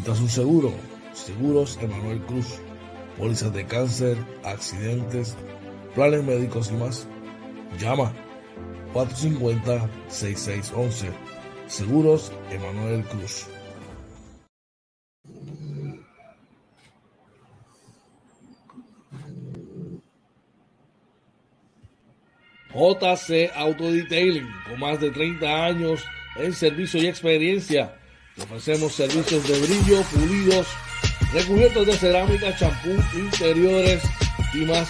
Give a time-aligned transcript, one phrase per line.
[0.00, 0.72] Necesitas un seguro.
[1.12, 2.58] Seguros Emanuel Cruz.
[3.18, 5.36] Pólizas de cáncer, accidentes,
[5.94, 7.06] planes médicos y más.
[7.78, 8.10] Llama
[8.94, 11.12] 450-6611.
[11.66, 13.46] Seguros Emanuel Cruz.
[22.72, 26.02] JC Auto Detailing, con más de 30 años
[26.36, 27.99] en servicio y experiencia.
[28.42, 30.66] Ofrecemos servicios de brillo, pulidos,
[31.32, 34.02] recubiertos de cerámica, champú, interiores
[34.54, 34.88] y más.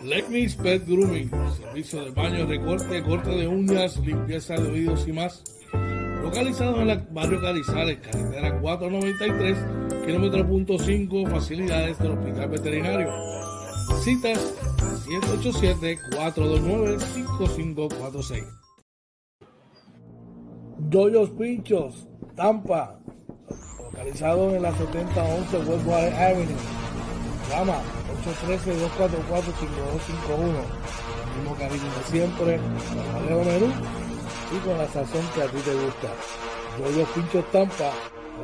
[0.00, 5.42] Legnis Pet Grooming, servicio de baño, recorte, corte de uñas, limpieza de oídos y más.
[6.22, 9.58] Localizado en el barrio Carizales, carretera 493,
[10.06, 13.10] kilómetro punto 5, facilidades del Hospital Veterinario.
[14.04, 14.54] Citas
[16.12, 18.44] 787-429-5546.
[20.78, 23.00] Doyos Pinchos, Tampa,
[23.82, 26.54] localizado en la 7011 Westwater Avenue.
[27.48, 27.80] Llama
[28.24, 30.64] 813-244-5251.
[31.24, 33.68] El mismo cariño de siempre, con Alejo Menú
[34.52, 36.08] y con la sazón que a ti te gusta.
[36.78, 37.92] Doyos Pinchos Tampa,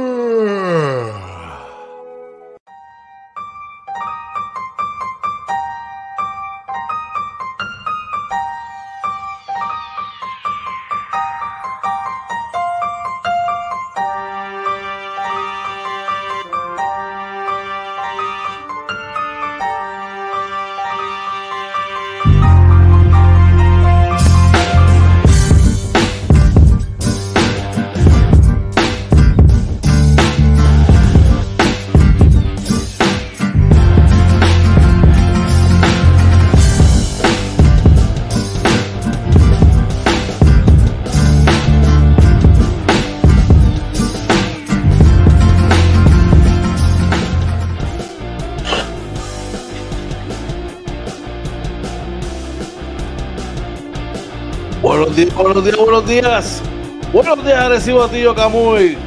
[56.07, 57.11] buenos días, buenos días.
[57.11, 58.97] Buenos días, recibo tío Camuy.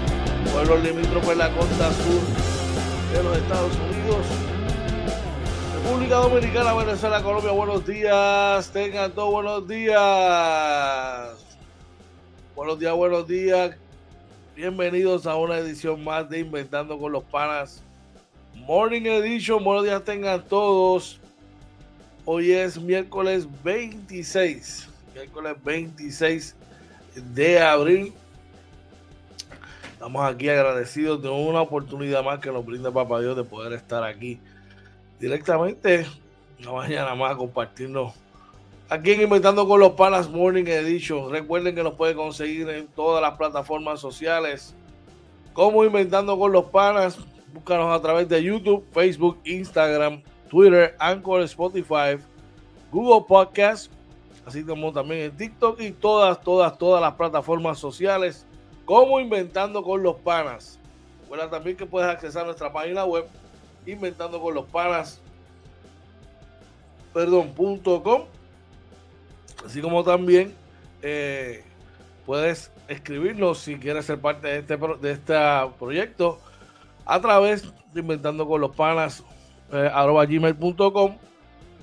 [0.53, 2.21] Pueblo limítrofe en la costa sur
[3.13, 4.27] de los Estados Unidos.
[5.75, 8.71] República Dominicana, Venezuela, Colombia, buenos días.
[8.71, 9.99] Tengan todos buenos días.
[12.55, 13.77] Buenos días, buenos días.
[14.55, 17.83] Bienvenidos a una edición más de Inventando con los Panas.
[18.55, 21.19] Morning Edition, buenos días tengan todos.
[22.27, 26.57] Hoy es miércoles 26 miércoles 26
[27.15, 28.13] de abril.
[29.93, 34.03] Estamos aquí agradecidos de una oportunidad más que nos brinda Papá Dios de poder estar
[34.03, 34.41] aquí
[35.19, 36.07] directamente
[36.61, 38.15] una mañana más compartirnos
[38.89, 41.31] aquí en Inventando con los Panas Morning Edition.
[41.31, 44.75] Recuerden que nos pueden conseguir en todas las plataformas sociales
[45.53, 47.19] como Inventando con los Panas.
[47.53, 52.19] Búscanos a través de YouTube, Facebook, Instagram, Twitter, Anchor, Spotify,
[52.91, 53.91] Google Podcast
[54.47, 58.47] así como también en TikTok y todas, todas, todas las plataformas sociales,
[58.85, 60.79] como Inventando con los Panas.
[61.23, 63.25] Recuerda también que puedes accesar nuestra página web,
[63.87, 65.21] inventando con los panas,
[67.15, 68.25] perdón.com,
[69.65, 70.53] así como también
[71.03, 71.63] eh,
[72.27, 75.35] puedes escribirnos si quieres ser parte de este, de este
[75.79, 76.41] proyecto
[77.05, 79.23] a través de inventando con los panas,
[79.73, 79.91] eh,
[80.29, 81.17] gmail.com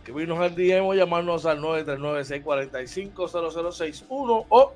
[0.07, 4.74] escribirnos al DM o llamarnos al 939-645-0061 o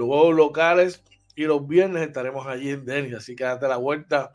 [0.00, 1.02] los juegos locales
[1.36, 4.32] y los viernes estaremos allí en Denis, así que date la vuelta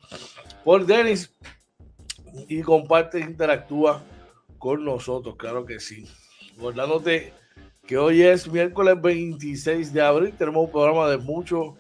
[0.64, 1.34] por Denis
[2.48, 4.04] y comparte interactúa
[4.60, 6.08] con nosotros, claro que sí.
[6.56, 7.34] Recordándote
[7.88, 11.76] que hoy es miércoles 26 de abril, tenemos un programa de mucho,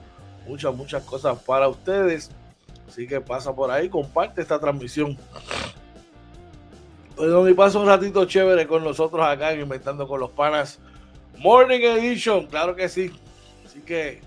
[0.48, 2.32] muchas, muchas cosas para ustedes.
[2.88, 5.18] Así que pasa por ahí, comparte esta transmisión.
[7.16, 10.80] Bueno, y pasa un ratito chévere con nosotros acá en Inventando con los Panas
[11.38, 13.12] Morning Edition, claro que sí.
[13.76, 14.22] Así que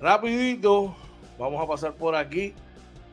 [0.00, 0.94] rapidito,
[1.36, 2.54] vamos a pasar por aquí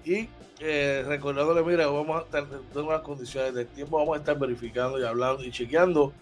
[0.05, 2.43] y eh, recordándole, mira, vamos a estar
[2.75, 6.13] en unas condiciones del tiempo, vamos a estar verificando y hablando y chequeando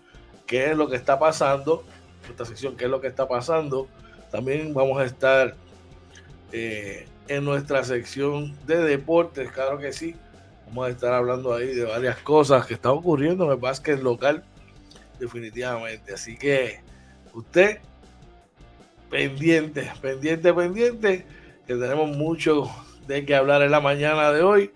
[0.46, 1.84] qué es lo que está pasando,
[2.30, 3.90] esta sección, qué es lo que está pasando.
[4.32, 5.54] También vamos a estar
[6.54, 10.16] eh, en nuestra sección de deportes, claro que sí.
[10.68, 14.46] Vamos a estar hablando ahí de varias cosas que están ocurriendo en el básquet local,
[15.20, 16.14] definitivamente.
[16.14, 16.80] Así que
[17.34, 17.82] usted,
[19.10, 21.26] pendiente, pendiente, pendiente,
[21.66, 22.70] que tenemos mucho
[23.08, 24.72] de que hablar en la mañana de hoy.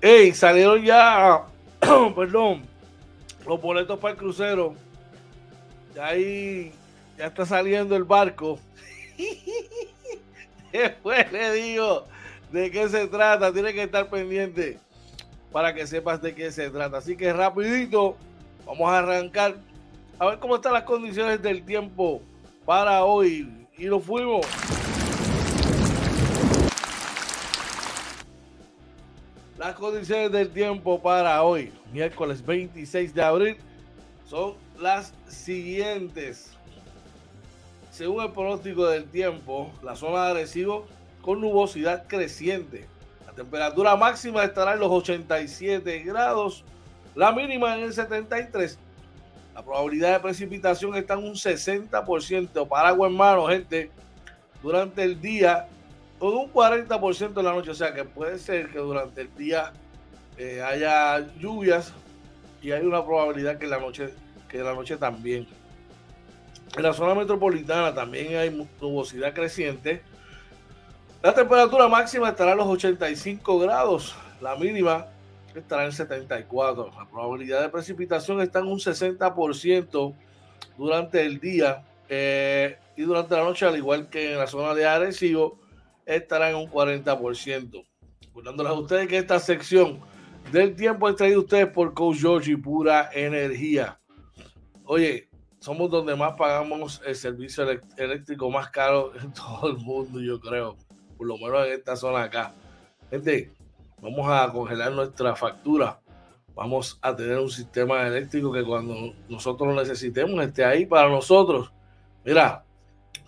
[0.00, 1.44] Hey, salieron ya,
[2.16, 2.62] perdón,
[3.46, 4.74] los boletos para el crucero.
[5.94, 6.72] Ya ahí
[7.16, 8.58] ya está saliendo el barco.
[10.72, 12.04] Después le digo
[12.52, 13.52] de qué se trata.
[13.52, 14.78] Tiene que estar pendiente
[15.50, 16.98] para que sepas de qué se trata.
[16.98, 18.16] Así que rapidito,
[18.66, 19.56] vamos a arrancar
[20.18, 22.22] a ver cómo están las condiciones del tiempo
[22.68, 23.66] para hoy.
[23.78, 24.44] Y lo fuimos.
[29.56, 33.56] Las condiciones del tiempo para hoy, miércoles 26 de abril,
[34.26, 36.50] son las siguientes.
[37.90, 40.84] Según el pronóstico del tiempo, la zona de Arecibo
[41.22, 42.86] con nubosidad creciente.
[43.24, 46.64] La temperatura máxima estará en los 87 grados,
[47.14, 48.78] la mínima en el 73.
[49.58, 52.68] La probabilidad de precipitación está en un 60%.
[52.68, 53.90] Paraguas en mano, gente,
[54.62, 55.66] durante el día
[56.20, 59.72] con un 40% de la noche, o sea que puede ser que durante el día
[60.36, 61.92] eh, haya lluvias
[62.62, 64.14] y hay una probabilidad que la noche
[64.48, 65.48] que la noche también.
[66.76, 70.02] En la zona metropolitana también hay nubosidad creciente.
[71.20, 75.06] La temperatura máxima estará a los 85 grados, la mínima
[75.58, 76.90] estará en 74.
[76.96, 80.14] La probabilidad de precipitación está en un 60%
[80.76, 84.86] durante el día eh, y durante la noche, al igual que en la zona de
[84.86, 85.58] Arecibo
[86.06, 87.84] estará en un 40%.
[88.22, 90.00] Recordándoles a ustedes que esta sección
[90.52, 93.98] del tiempo es traída ustedes por Coach George y Pura Energía.
[94.84, 95.28] Oye,
[95.58, 97.66] somos donde más pagamos el servicio
[97.96, 100.76] eléctrico más caro en todo el mundo, yo creo.
[101.16, 102.54] Por lo menos en esta zona acá.
[103.10, 103.52] Gente,
[104.00, 106.00] vamos a congelar nuestra factura.
[106.54, 111.70] Vamos a tener un sistema eléctrico que cuando nosotros lo necesitemos esté ahí para nosotros.
[112.24, 112.64] Mira,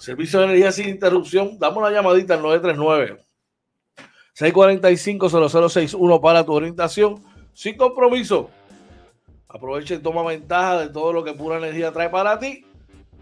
[0.00, 1.59] Servicio de energía sin interrupción.
[1.59, 3.23] Damos una llamadita al 939
[4.35, 8.49] 645-0061 para tu orientación sin compromiso.
[9.47, 12.64] Aprovecha y toma ventaja de todo lo que pura energía trae para ti.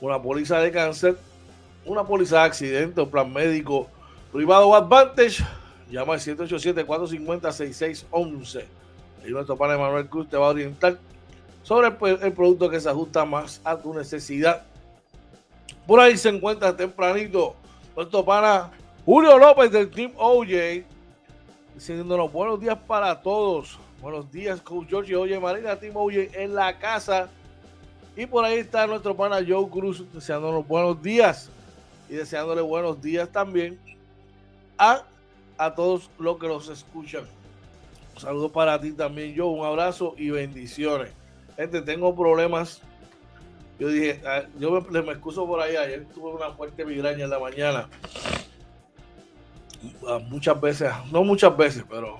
[0.00, 1.16] una póliza de cáncer,
[1.84, 3.88] una póliza de accidente, un plan médico
[4.32, 5.44] privado o Advantage.
[5.94, 8.64] Llama al 787-450-6611.
[9.24, 10.98] Y nuestro pana Emanuel Cruz te va a orientar
[11.62, 14.64] sobre el, el producto que se ajusta más a tu necesidad.
[15.86, 17.54] Por ahí se encuentra tempranito
[17.94, 18.72] nuestro pana
[19.04, 20.82] Julio López del Team OJ,
[21.76, 23.78] diciéndonos buenos días para todos.
[24.00, 27.28] Buenos días, Coach George Oye Marina, Team OJ en la casa.
[28.16, 31.50] Y por ahí está nuestro pana Joe Cruz deseándonos buenos días
[32.08, 33.78] y deseándole buenos días también
[34.76, 35.04] a,
[35.58, 37.24] a todos los que nos escuchan.
[38.14, 39.46] Un saludo para ti también, Joe.
[39.46, 41.12] Un abrazo y bendiciones.
[41.56, 42.80] Gente, tengo problemas
[43.78, 47.38] Yo dije, ah, yo me, excuso por ahí, ayer tuve una fuerte migraña en la
[47.38, 47.88] mañana.
[50.08, 52.18] Ah, muchas veces, no muchas veces, pero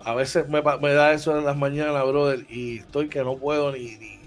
[0.00, 3.96] a veces me, da eso en las mañanas, brother, y estoy que no puedo ni,
[3.96, 4.18] ni,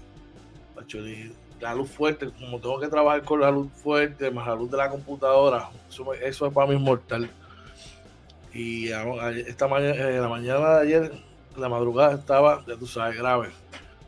[1.60, 4.76] la luz fuerte, como tengo que trabajar con la luz fuerte, más la luz de
[4.76, 7.28] la computadora, eso, eso es para mí mortal.
[8.56, 8.88] Y
[9.46, 11.12] esta mañana, en la mañana de ayer,
[11.58, 13.50] la madrugada estaba, ya tú sabes, grave.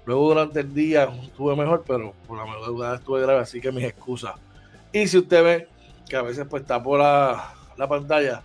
[0.07, 3.85] Luego durante el día estuve mejor, pero por la madrugada estuve grave, así que mis
[3.85, 4.37] excusas.
[4.91, 5.69] Y si usted ve
[6.09, 8.43] que a veces pues está por la, la pantalla,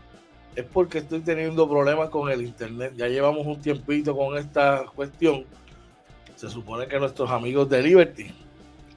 [0.58, 2.92] es porque estoy teniendo problemas con el internet.
[2.98, 5.46] Ya llevamos un tiempito con esta cuestión.
[6.36, 8.30] Se supone que nuestros amigos de Liberty,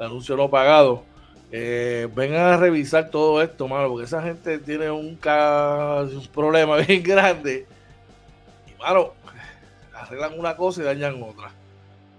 [0.00, 1.04] anuncio no pagado,
[1.52, 5.18] eh, vengan a revisar todo esto, mano, porque esa gente tiene un,
[6.32, 7.66] problema bien grande.
[8.66, 9.12] Y, mano,
[9.94, 11.52] arreglan una cosa y dañan otra.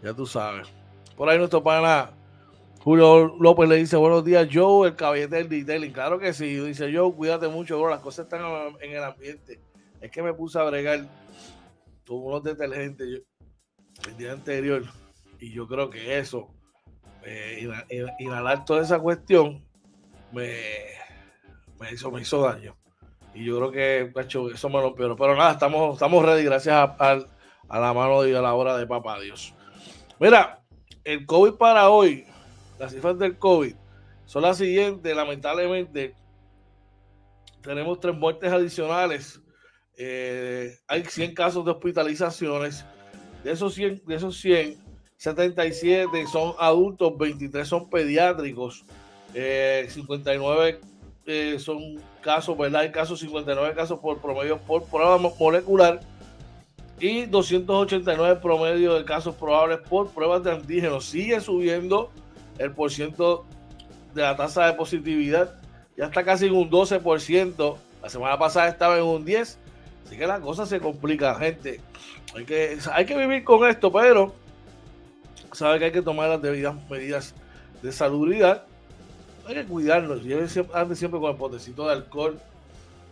[0.02, 0.68] Ya tú sabes.
[1.16, 2.12] Por ahí nuestro pana
[2.88, 5.92] Julio López le dice buenos días, Joe, el caballete del detailing.
[5.92, 6.56] Claro que sí.
[6.56, 7.90] Dice Joe, cuídate mucho, bro.
[7.90, 8.42] Las cosas están
[8.80, 9.60] en el ambiente.
[10.00, 11.06] Es que me puse a bregar
[12.06, 13.24] con unos detergentes
[14.08, 14.84] el día anterior.
[15.38, 16.48] Y yo creo que eso,
[17.30, 19.62] eh, inhalar toda esa cuestión,
[20.32, 20.62] me,
[21.80, 22.76] me, hizo, me hizo daño.
[23.34, 24.12] Y yo creo que
[24.54, 25.16] eso me lo peor.
[25.18, 26.96] Pero nada, estamos, estamos ready gracias a,
[27.70, 29.54] a la mano y a la hora de papá Dios.
[30.20, 30.64] Mira,
[31.04, 32.26] el COVID para hoy
[32.80, 33.76] las cifras del COVID
[34.26, 35.16] son las siguientes.
[35.16, 36.16] Lamentablemente,
[37.62, 39.42] tenemos tres muertes adicionales.
[39.98, 42.86] Eh, hay 100 casos de hospitalizaciones.
[43.44, 44.87] De esos 100, de esos 100
[45.18, 48.84] 77 son adultos, 23 son pediátricos,
[49.34, 50.80] 59 eh,
[51.26, 52.82] eh, son casos, ¿verdad?
[52.82, 56.00] Hay casos, 59 casos por promedio por prueba molecular
[57.00, 61.06] y 289 promedio de casos probables por pruebas de antígenos.
[61.06, 62.12] Sigue subiendo
[62.58, 63.46] el porciento
[64.14, 65.54] de la tasa de positividad
[65.98, 67.78] ya está casi en un 12%.
[68.04, 69.58] La semana pasada estaba en un 10%.
[70.06, 71.82] Así que la cosa se complica, gente.
[72.34, 74.34] Hay que, hay que vivir con esto, pero
[75.54, 77.34] sabe que hay que tomar las debidas medidas
[77.82, 78.64] de salubridad.
[79.48, 80.22] Hay que cuidarnos.
[80.74, 82.40] Ande siempre con el potecito de alcohol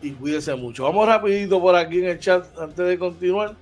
[0.01, 0.83] y cuídese mucho.
[0.83, 3.55] Vamos rapidito por aquí en el chat antes de continuar.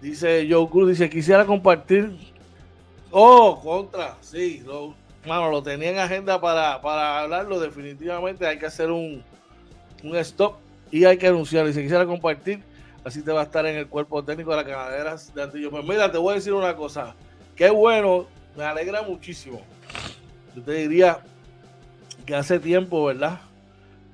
[0.00, 2.10] Dice Joe Cruz, dice, quisiera compartir
[3.14, 4.94] Oh, contra, sí, lo,
[5.26, 7.60] mano, lo tenía en agenda para, para hablarlo.
[7.60, 9.22] Definitivamente hay que hacer un,
[10.02, 10.54] un stop
[10.90, 11.68] y hay que anunciarlo.
[11.68, 12.62] Y si quisiera compartir,
[13.04, 15.70] así te va a estar en el cuerpo técnico de las ganaderas de Antillo.
[15.70, 17.14] Pues mira, te voy a decir una cosa.
[17.56, 19.60] Qué bueno, me alegra muchísimo.
[20.54, 21.20] Yo te diría
[22.24, 23.40] que hace tiempo, ¿verdad?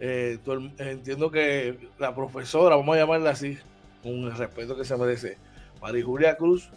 [0.00, 0.38] Eh,
[0.78, 3.59] entiendo que la profesora, vamos a llamarla así,
[4.02, 5.38] con el respeto que se merece,
[5.80, 6.71] María Julia Cruz,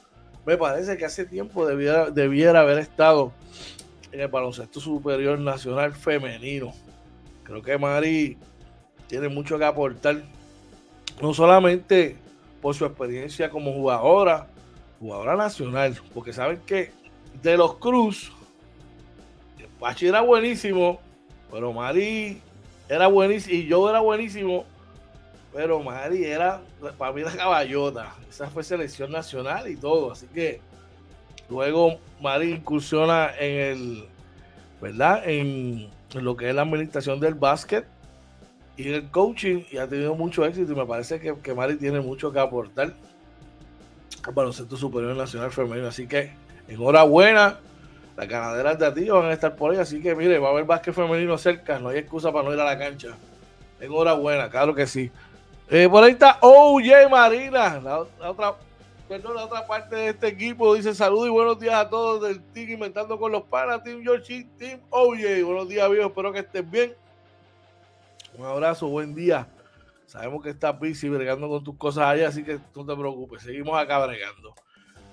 [0.46, 3.32] me parece que hace tiempo debiera, debiera haber estado
[4.12, 6.74] en el baloncesto superior nacional femenino.
[7.44, 8.38] Creo que Mari
[9.08, 10.24] tiene mucho que aportar,
[11.22, 12.18] no solamente
[12.62, 14.48] por su experiencia como jugadora,
[15.02, 16.92] jugadora nacional, porque saben que
[17.42, 18.32] de los Cruz,
[19.80, 21.00] Pachi era buenísimo,
[21.52, 22.40] pero Mari
[22.88, 24.64] era buenísimo y yo era buenísimo,
[25.52, 26.62] pero Mari era,
[27.00, 28.14] para mí, la caballota.
[28.30, 30.12] Esa fue selección nacional y todo.
[30.12, 30.62] Así que
[31.50, 34.06] luego Mari incursiona en el,
[34.80, 35.28] ¿verdad?
[35.28, 37.88] En, lo que es la administración del básquet
[38.76, 40.74] y el coaching y ha tenido mucho éxito.
[40.74, 42.94] Y me parece que, que Mari tiene mucho que aportar
[44.34, 45.88] baloncesto superior nacional femenino.
[45.88, 46.34] Así que
[46.68, 47.60] enhorabuena.
[48.18, 49.78] Las ganaderas de Atillo van a estar por ahí.
[49.78, 51.80] Así que mire, va a haber básquet femenino cerca.
[51.80, 53.10] No hay excusa para no ir a la cancha.
[53.80, 55.12] Enhorabuena, claro que sí.
[55.74, 58.00] Eh, por ahí está OJ Marina, la,
[58.30, 58.56] otra,
[59.08, 60.76] perdón, la otra parte de este equipo.
[60.76, 64.46] Dice saludos y buenos días a todos del Team Inventando con los Panas, Team George,
[64.58, 65.44] Team OJ.
[65.46, 66.08] Buenos días, viejo.
[66.08, 66.94] Espero que estés bien.
[68.38, 69.48] Un abrazo, buen día.
[70.12, 73.44] Sabemos que estás busy bregando con tus cosas allá, así que no te preocupes.
[73.44, 74.54] Seguimos acá bregando.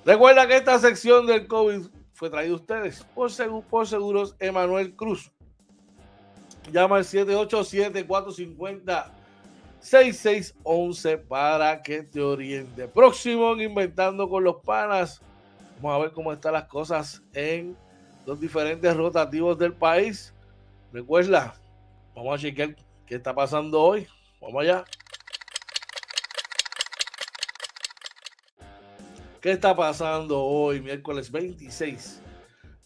[0.05, 3.31] Recuerda que esta sección del COVID fue traída a ustedes por,
[3.67, 5.31] por Seguros Emanuel Cruz.
[6.73, 9.13] Llama al 787 450
[9.79, 12.89] 6611 para que te oriente.
[12.89, 15.23] Próximo en Inventando con los Panas.
[15.77, 17.77] Vamos a ver cómo están las cosas en
[18.27, 20.35] los diferentes rotativos del país.
[20.93, 21.55] Recuerda,
[22.17, 22.75] vamos a chequear
[23.07, 24.09] qué está pasando hoy.
[24.41, 24.85] Vamos allá.
[29.41, 32.23] ¿Qué está pasando hoy, miércoles 26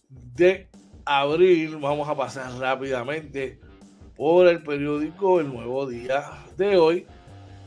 [0.08, 0.68] de
[1.04, 1.76] abril?
[1.78, 3.60] Vamos a pasar rápidamente
[4.16, 6.24] por el periódico El Nuevo Día
[6.56, 7.06] de hoy,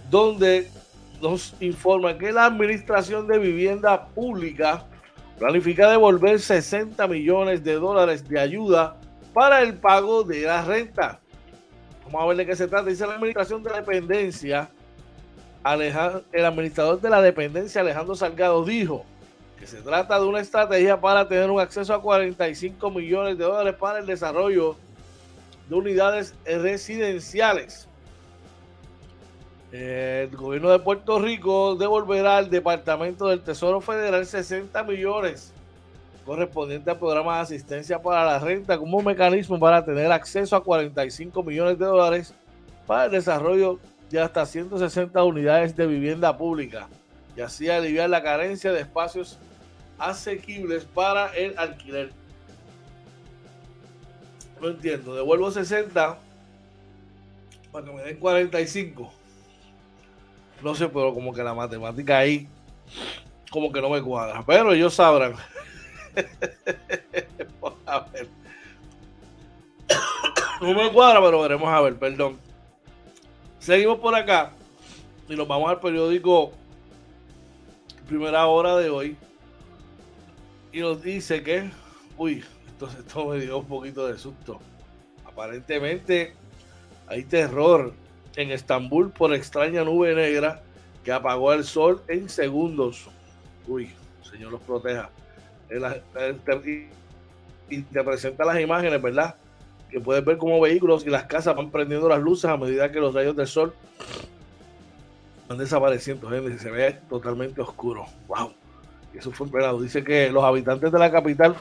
[0.10, 0.70] donde
[1.22, 4.86] nos informa que la Administración de Vivienda Pública
[5.40, 9.00] planifica devolver 60 millones de dólares de ayuda
[9.34, 11.22] para el pago de la renta.
[12.06, 12.88] Vamos a ver de qué se trata.
[12.90, 14.70] Dice la Administración de la Dependencia,
[16.32, 19.04] el administrador de la dependencia, Alejandro Salgado, dijo
[19.58, 23.74] que se trata de una estrategia para tener un acceso a 45 millones de dólares
[23.80, 24.76] para el desarrollo
[25.68, 27.88] de unidades residenciales.
[29.72, 35.55] El gobierno de Puerto Rico devolverá al Departamento del Tesoro Federal 60 millones
[36.26, 40.64] correspondiente al programa de asistencia para la renta como un mecanismo para tener acceso a
[40.64, 42.34] 45 millones de dólares
[42.88, 43.80] para el desarrollo
[44.10, 46.88] de hasta 160 unidades de vivienda pública
[47.38, 49.38] y así aliviar la carencia de espacios
[50.00, 52.12] asequibles para el alquiler.
[54.62, 56.18] No entiendo, devuelvo 60
[57.72, 59.12] para que me den 45.
[60.64, 62.48] No sé, pero como que la matemática ahí
[63.52, 64.44] como que no me cuadra.
[64.46, 65.36] Pero ellos sabrán.
[67.86, 68.28] A ver.
[70.62, 72.40] No me cuadra, pero veremos a ver, perdón.
[73.60, 74.52] Seguimos por acá
[75.28, 76.52] y nos vamos al periódico
[78.08, 79.18] Primera Hora de hoy.
[80.72, 81.70] Y nos dice que,
[82.18, 84.60] uy, entonces esto me dio un poquito de susto.
[85.26, 86.34] Aparentemente
[87.08, 87.94] hay terror
[88.36, 90.62] en Estambul por extraña nube negra
[91.04, 93.08] que apagó el sol en segundos.
[93.68, 93.92] Uy,
[94.30, 95.10] Señor los proteja
[97.70, 99.36] y te presenta las imágenes, ¿verdad?
[99.90, 103.00] Que puedes ver cómo vehículos y las casas van prendiendo las luces a medida que
[103.00, 103.74] los rayos del sol
[105.48, 106.58] van desapareciendo, gente.
[106.60, 108.06] Se ve totalmente oscuro.
[108.28, 108.54] ¡Wow!
[109.14, 109.76] Eso fue verdad.
[109.80, 111.56] Dice que los habitantes de la capital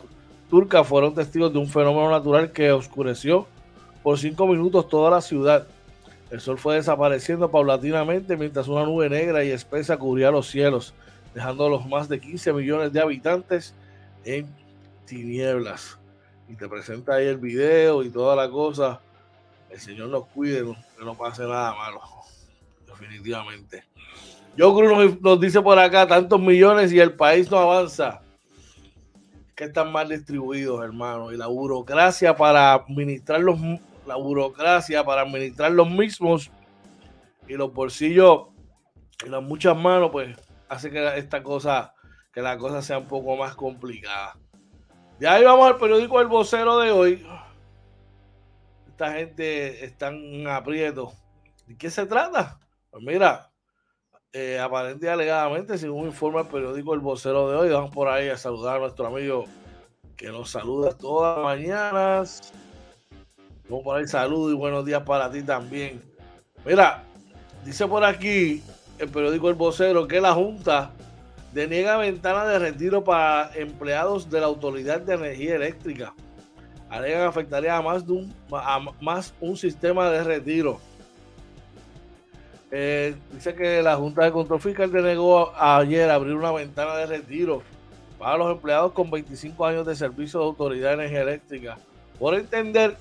[0.50, 3.46] turca fueron testigos de un fenómeno natural que oscureció
[4.02, 5.66] por cinco minutos toda la ciudad.
[6.30, 10.94] El sol fue desapareciendo paulatinamente mientras una nube negra y espesa cubría los cielos,
[11.34, 13.74] dejando a los más de 15 millones de habitantes
[14.24, 14.54] en
[15.06, 15.98] tinieblas.
[16.48, 19.00] Y te presenta ahí el video y toda la cosa.
[19.70, 20.64] El Señor nos cuide,
[20.98, 22.00] que no pase nada malo.
[22.86, 23.84] Definitivamente.
[24.56, 28.22] Yo creo nos, dice por acá tantos millones y el país no avanza.
[29.56, 31.32] Que están mal distribuidos, hermano.
[31.32, 33.58] Y la burocracia para administrar los,
[34.06, 36.50] la burocracia para administrar los mismos
[37.48, 38.48] y los bolsillos
[39.24, 40.36] y las muchas manos, pues
[40.68, 41.93] hace que esta cosa
[42.34, 44.36] que la cosa sea un poco más complicada.
[45.20, 47.26] Ya ahí vamos al periódico El Vocero de hoy.
[48.88, 51.12] Esta gente está en aprieto.
[51.66, 52.58] ¿De qué se trata?
[52.90, 53.50] Pues mira,
[54.32, 58.36] eh, aparentemente alegadamente, según informa el periódico El Vocero de hoy, vamos por ahí a
[58.36, 59.44] saludar a nuestro amigo
[60.16, 62.52] que nos saluda todas las mañanas.
[63.68, 66.02] Vamos por ahí, saludos y buenos días para ti también.
[66.64, 67.04] Mira,
[67.64, 68.60] dice por aquí
[68.98, 70.90] el periódico El Vocero que la Junta
[71.54, 76.12] deniega ventana de retiro para empleados de la Autoridad de Energía Eléctrica.
[76.90, 78.34] Alegan afectaría a más, de un,
[79.00, 80.80] más un sistema de retiro.
[82.72, 87.62] Eh, dice que la Junta de Control Fiscal denegó ayer abrir una ventana de retiro
[88.18, 91.78] para los empleados con 25 años de servicio de Autoridad de Energía Eléctrica,
[92.18, 92.96] por entender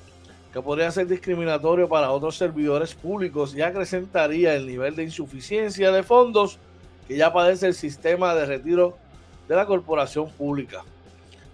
[0.51, 6.03] que podría ser discriminatorio para otros servidores públicos y acrecentaría el nivel de insuficiencia de
[6.03, 6.59] fondos
[7.07, 8.97] que ya padece el sistema de retiro
[9.47, 10.83] de la corporación pública.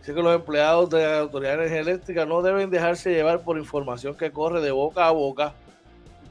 [0.02, 3.58] Así que los empleados de la Autoridad de Energía Eléctrica no deben dejarse llevar por
[3.58, 5.54] información que corre de boca a boca,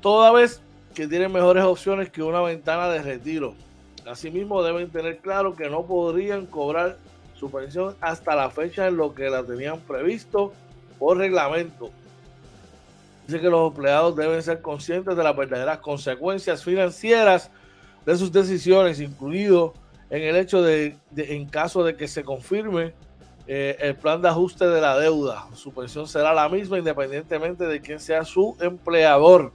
[0.00, 0.61] toda vez
[0.94, 3.54] que tienen mejores opciones que una ventana de retiro.
[4.07, 6.96] Asimismo, deben tener claro que no podrían cobrar
[7.35, 10.52] su pensión hasta la fecha en lo que la tenían previsto
[10.98, 11.90] por reglamento.
[13.26, 17.50] Dice que los empleados deben ser conscientes de las verdaderas consecuencias financieras
[18.06, 19.74] de sus decisiones, incluido
[20.11, 22.94] en el hecho de, en caso de que se confirme
[23.46, 27.80] eh, el plan de ajuste de la deuda, su pensión será la misma independientemente de
[27.80, 29.52] quién sea su empleador.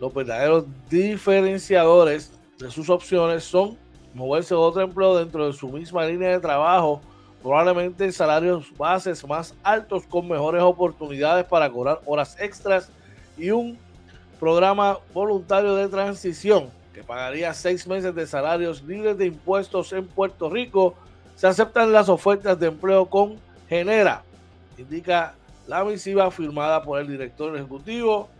[0.00, 3.76] Los verdaderos diferenciadores de sus opciones son
[4.14, 7.00] moverse a otro empleo dentro de su misma línea de trabajo,
[7.42, 12.90] probablemente en salarios bases más altos con mejores oportunidades para cobrar horas extras
[13.36, 13.78] y un
[14.40, 20.48] programa voluntario de transición que pagaría seis meses de salarios libres de impuestos en Puerto
[20.48, 20.94] Rico,
[21.34, 23.36] se aceptan las ofertas de empleo con
[23.68, 24.22] Genera,
[24.78, 25.34] indica
[25.66, 28.30] la misiva firmada por el director ejecutivo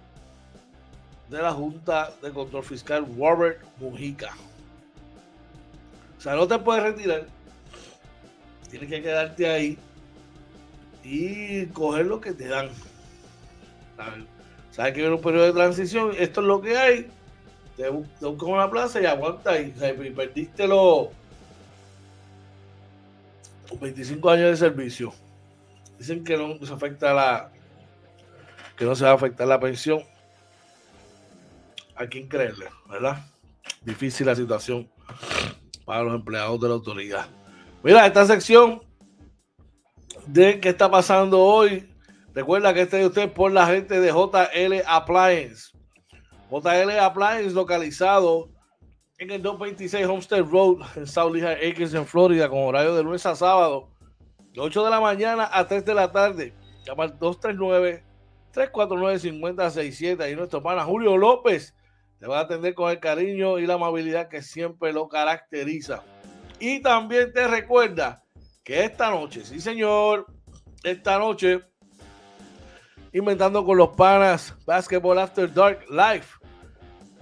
[1.29, 4.31] de la Junta de Control Fiscal, Robert Mujica.
[6.17, 7.27] O sea, no te puedes retirar,
[8.71, 9.79] tienes que quedarte ahí
[11.05, 12.71] y coger lo que te dan.
[14.71, 16.13] ¿Sabes que viene un periodo de transición?
[16.17, 17.11] Esto es lo que hay
[17.77, 21.09] te, buscas una plaza y aguanta y, perdiste los
[23.81, 25.13] 25 años de servicio.
[25.99, 27.51] Dicen que no se afecta la
[28.77, 30.03] que no se va a afectar la pensión.
[31.95, 32.67] ¿A quién creerle?
[32.89, 33.25] ¿Verdad?
[33.83, 34.89] Difícil la situación
[35.85, 37.27] para los empleados de la autoridad.
[37.83, 38.83] Mira, esta sección
[40.27, 41.91] de qué está pasando hoy.
[42.35, 45.71] Recuerda que este de usted por la gente de JL Appliance.
[46.51, 48.51] JL Appliance localizado
[49.19, 53.25] en el 226 Homestead Road en South Lehigh Acres en Florida con horario de lunes
[53.27, 53.91] a sábado
[54.53, 56.55] de 8 de la mañana a 3 de la tarde.
[56.85, 58.05] Llama al 239
[58.53, 61.75] 349 5067 y nuestro pana Julio López
[62.19, 66.03] te va a atender con el cariño y la amabilidad que siempre lo caracteriza.
[66.59, 68.23] Y también te recuerda
[68.65, 70.27] que esta noche, sí señor,
[70.83, 71.61] esta noche,
[73.19, 76.27] inventando con los panas Basketball After Dark Live.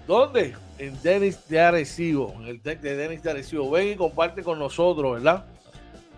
[0.06, 0.54] ¿Dónde?
[0.78, 3.70] En Denis de Arecibo, en el deck de Denis de Arecibo.
[3.70, 5.44] Ven y comparte con nosotros, ¿verdad?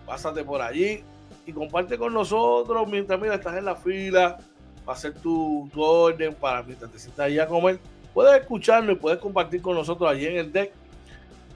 [0.05, 1.03] Pásate por allí
[1.45, 4.37] y comparte con nosotros mientras, mira, estás en la fila
[4.83, 7.79] para hacer tu, tu orden, para mientras te sientas allá a comer
[8.17, 10.71] puedes escucharlo y puedes compartir con nosotros allí en el deck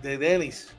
[0.04, 0.72] de Denis.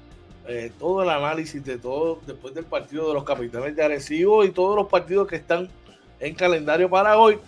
[0.47, 4.53] Eh, todo el análisis de todo después del partido de los capitanes de Arecibo y
[4.53, 5.69] todos los partidos que están
[6.23, 7.39] en calendario para hoy.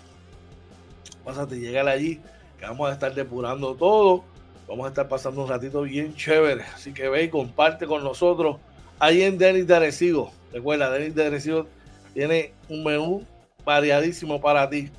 [1.24, 2.20] Pásate, llegar allí,
[2.58, 4.24] que vamos a estar depurando todo.
[4.68, 6.64] Vamos a estar pasando un ratito bien chévere.
[6.74, 8.56] Así que ve y comparte con nosotros
[8.98, 10.32] ahí en Denis de Arecibo.
[10.52, 11.66] Recuerda, Denis de Arecibo
[12.12, 13.24] tiene un menú
[13.64, 14.90] variadísimo para ti.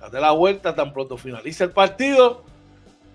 [0.00, 2.42] Date la vuelta tan pronto finaliza el partido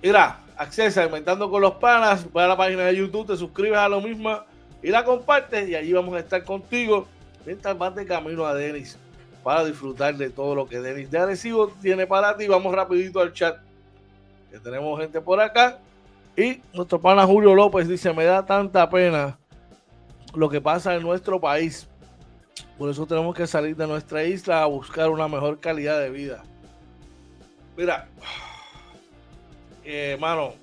[0.03, 3.89] Mira, accesa Inventando con los Panas, ve a la página de YouTube, te suscribes a
[3.89, 4.39] lo mismo
[4.83, 7.07] y la compartes y allí vamos a estar contigo
[7.43, 8.99] mientras vas de camino a Denis
[9.45, 12.47] para disfrutar de todo lo que Denis de Arecibo tiene para ti.
[12.47, 13.59] Vamos rapidito al chat,
[14.49, 15.77] que tenemos gente por acá.
[16.35, 19.37] Y nuestro pana Julio López dice, me da tanta pena
[20.33, 21.87] lo que pasa en nuestro país.
[22.75, 26.43] Por eso tenemos que salir de nuestra isla a buscar una mejor calidad de vida.
[27.77, 28.07] Mira,
[29.83, 30.57] hermano, eh,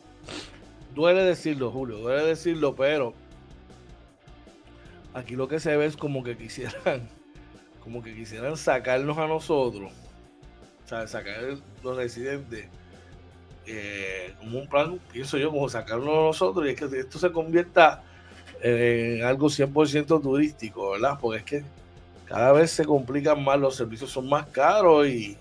[0.92, 3.14] duele decirlo, Julio, duele decirlo, pero
[5.14, 7.08] aquí lo que se ve es como que quisieran,
[7.82, 9.92] como que quisieran sacarnos a nosotros,
[10.84, 11.36] o sea, sacar
[11.82, 12.66] los residentes,
[13.66, 17.30] eh, como un plan, pienso yo, como sacarnos a nosotros, y es que esto se
[17.30, 18.02] convierta
[18.60, 21.18] en algo 100% turístico, ¿verdad?
[21.20, 21.64] Porque es que
[22.26, 25.36] cada vez se complican más, los servicios son más caros y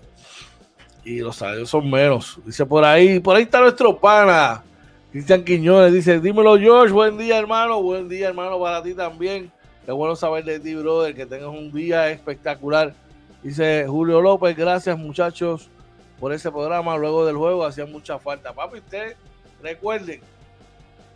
[1.04, 2.38] y los salarios son menos.
[2.44, 4.62] Dice por ahí, por ahí está nuestro pana,
[5.10, 5.92] Cristian Quiñones.
[5.92, 9.50] Dice, dímelo George, buen día hermano, buen día hermano para ti también.
[9.84, 12.94] Qué bueno saber de ti, brother, que tengas un día espectacular.
[13.42, 15.68] Dice Julio López, gracias muchachos
[16.20, 16.96] por ese programa.
[16.96, 18.52] Luego del juego hacía mucha falta.
[18.52, 19.16] Papi, ustedes
[19.62, 20.20] recuerden,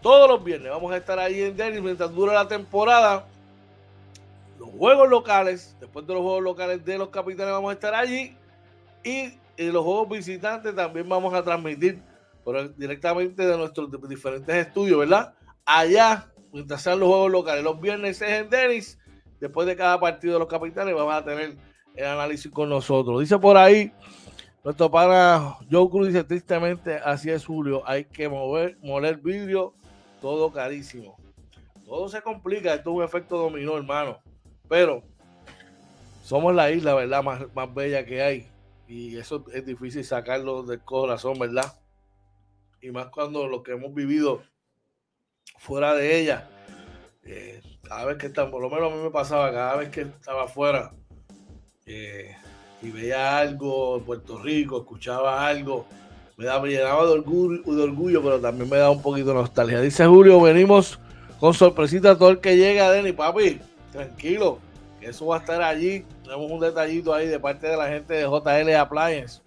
[0.02, 3.26] todos los viernes vamos a estar ahí en Dennis mientras dura la temporada.
[4.58, 8.36] Los juegos locales, después de los juegos locales de los capitanes, vamos a estar allí.
[9.04, 12.00] Y y los juegos visitantes también vamos a transmitir
[12.76, 15.34] directamente de nuestros diferentes estudios, ¿verdad?
[15.64, 18.98] Allá, mientras sean los juegos locales, los viernes es en Denis,
[19.38, 21.54] después de cada partido de los capitanes vamos a tener
[21.94, 23.20] el análisis con nosotros.
[23.20, 23.92] Dice por ahí,
[24.64, 29.74] nuestro pana Joe Cruz dice tristemente, así es Julio, hay que mover, moler vidrio,
[30.22, 31.18] todo carísimo.
[31.84, 34.18] Todo se complica, esto es un efecto dominó, hermano.
[34.66, 35.02] Pero
[36.24, 37.22] somos la isla, ¿verdad?
[37.22, 38.48] Más, más bella que hay
[38.88, 41.78] y eso es difícil sacarlo del corazón, ¿verdad?
[42.80, 44.42] Y más cuando lo que hemos vivido
[45.58, 46.48] fuera de ella,
[47.24, 50.02] eh, cada vez que estamos, por lo menos a mí me pasaba, cada vez que
[50.02, 50.92] estaba afuera
[51.86, 52.34] eh,
[52.82, 55.86] y veía algo en Puerto Rico, escuchaba algo,
[56.36, 59.80] me, daba, me llenaba de orgullo, orgullo, pero también me daba un poquito de nostalgia.
[59.80, 60.98] Dice Julio, venimos
[61.40, 63.60] con sorpresita todo el que llega, Denny, papi,
[63.92, 64.58] tranquilo,
[65.00, 68.24] eso va a estar allí tenemos un detallito ahí de parte de la gente de
[68.24, 69.40] JL Appliance.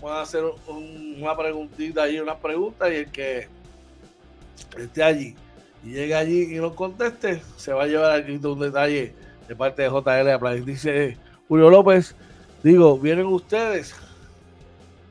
[0.00, 3.46] Vamos a hacer una preguntita ahí, una pregunta y el que
[4.78, 5.36] esté allí
[5.84, 9.14] y llegue allí y nos conteste, se va a llevar aquí un detalle
[9.48, 10.64] de parte de JL Appliance.
[10.64, 11.16] Dice
[11.48, 12.14] Julio López,
[12.62, 13.94] digo, vienen ustedes.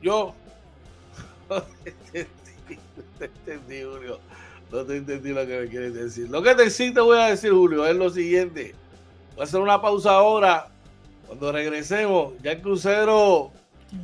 [0.00, 0.34] Yo
[1.50, 1.62] no
[3.18, 4.18] te entendí, Julio.
[4.70, 6.30] No te entendí lo que me quieres decir.
[6.30, 8.74] Lo que te sí te voy a decir, Julio, es lo siguiente.
[9.34, 10.68] Voy a hacer una pausa ahora
[11.26, 13.52] cuando regresemos, ya el crucero.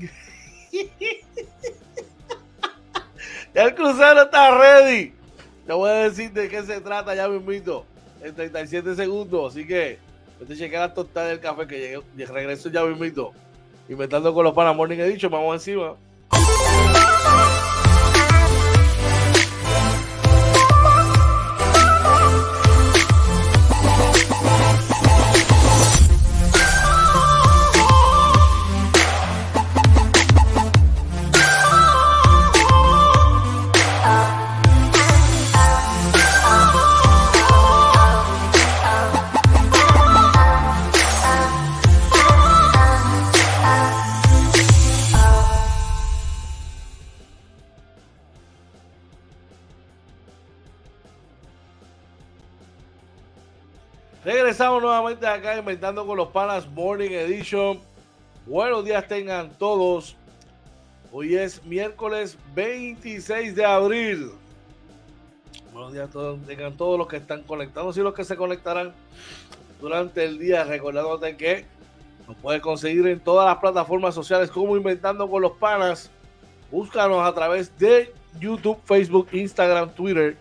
[3.55, 5.18] ya el crucero está ready.
[5.69, 7.85] Te voy a decir de qué se trata, ya me invito.
[8.23, 9.53] En 37 segundos.
[9.53, 9.99] Así que
[10.49, 13.33] te chequear la tostada del café que llegué, regreso ya me invito.
[13.87, 15.95] Inventando con los panas morning he dicho, vamos encima.
[54.59, 57.79] Regresamos nuevamente acá inventando con los panas Morning Edition.
[58.44, 60.16] Buenos días tengan todos.
[61.12, 64.33] Hoy es miércoles 26 de abril.
[65.73, 66.11] Buenos días
[66.44, 68.92] tengan todos los que están conectados y los que se conectarán
[69.81, 70.64] durante el día.
[70.64, 71.64] Recordándote que
[72.27, 76.11] nos puedes conseguir en todas las plataformas sociales como Inventando con los Panas.
[76.73, 80.37] Búscanos a través de YouTube, Facebook, Instagram, Twitter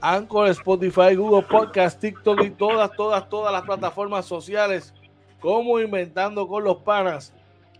[0.00, 4.92] Anchor, Spotify, Google Podcast, TikTok y todas, todas, todas las plataformas sociales
[5.40, 7.32] como Inventando con los Panas.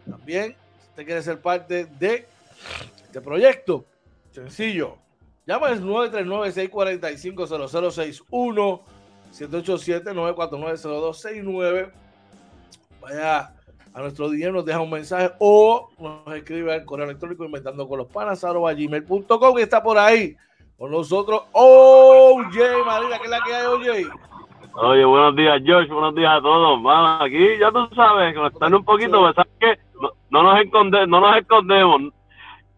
[0.09, 2.27] También, si usted quiere ser parte de
[3.05, 3.85] este proyecto,
[4.31, 4.97] sencillo,
[5.47, 8.81] llama al 939-645-0061,
[9.33, 11.91] 787-949-0269.
[13.01, 13.53] Vaya
[13.93, 17.99] a nuestro dinero, nos deja un mensaje o nos escribe al correo electrónico inventando con
[17.99, 20.37] los panas, gmail.com y está por ahí
[20.79, 24.11] con nosotros, OJ Marina, que es la que hay, OJ.
[24.75, 26.83] Oye, buenos días, George, buenos días a todos.
[26.83, 29.79] Vamos, aquí ya tú sabes, están un poquito, pues, ¿sabes qué?
[30.31, 32.03] No, nos escondemos, no nos escondemos.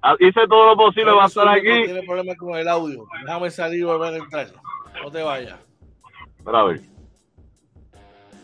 [0.01, 1.81] Ah, hice todo lo posible para estar aquí.
[1.81, 3.05] No tiene problema con el audio.
[3.25, 4.47] Déjame salir y volver a entrar.
[5.03, 5.59] No te vayas.
[6.39, 6.81] Espera a ver.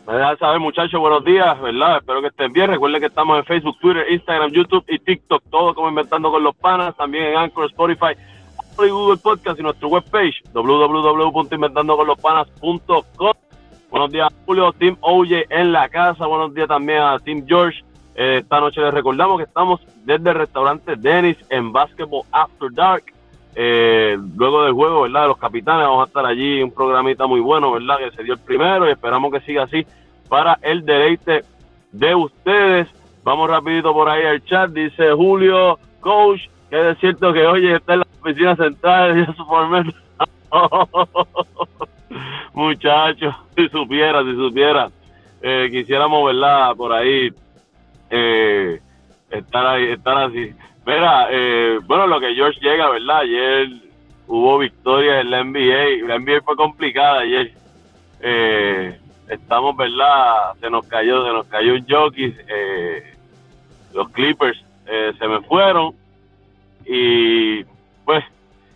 [0.05, 1.97] Me dejan saber, muchachos, buenos días, ¿verdad?
[1.97, 2.69] Espero que estén bien.
[2.69, 6.55] Recuerden que estamos en Facebook, Twitter, Instagram, YouTube y TikTok, todo como Inventando con los
[6.57, 8.15] Panas, también en Anchor, Spotify,
[8.83, 13.33] y Google Podcast y nuestra webpage www.inventandoconlospanas.com.
[13.89, 16.25] Buenos días, Julio, Team OJ en la casa.
[16.25, 17.81] Buenos días también a Team George.
[18.15, 23.05] Eh, esta noche les recordamos que estamos desde el restaurante Dennis en Basketball After Dark.
[23.55, 25.21] Eh, luego del juego, ¿verdad?
[25.21, 26.61] De los capitanes, vamos a estar allí.
[26.61, 27.99] Un programita muy bueno, ¿verdad?
[27.99, 29.87] Que se dio el primero y esperamos que siga así
[30.27, 31.45] para el deleite
[31.93, 32.89] de ustedes.
[33.23, 34.71] Vamos rapidito por ahí al chat.
[34.71, 36.41] Dice Julio, coach,
[36.75, 39.45] es cierto que hoy está en la oficina central de su.
[42.53, 44.89] Muchachos, si supiera, si supiera,
[45.41, 46.75] eh, quisiéramos, ¿verdad?
[46.75, 47.31] Por ahí,
[48.09, 48.81] eh,
[49.29, 50.53] estar ahí, estar así.
[50.85, 53.19] Mira, eh, bueno, lo que George llega, ¿verdad?
[53.19, 53.69] Ayer
[54.27, 56.07] hubo victoria en la NBA.
[56.07, 57.53] La NBA fue complicada ayer.
[58.21, 60.53] Eh, estamos, ¿verdad?
[60.59, 62.35] Se nos cayó, se nos cayó un jockey.
[63.93, 65.95] los Clippers se me fueron.
[66.85, 67.63] Y
[68.05, 68.23] pues,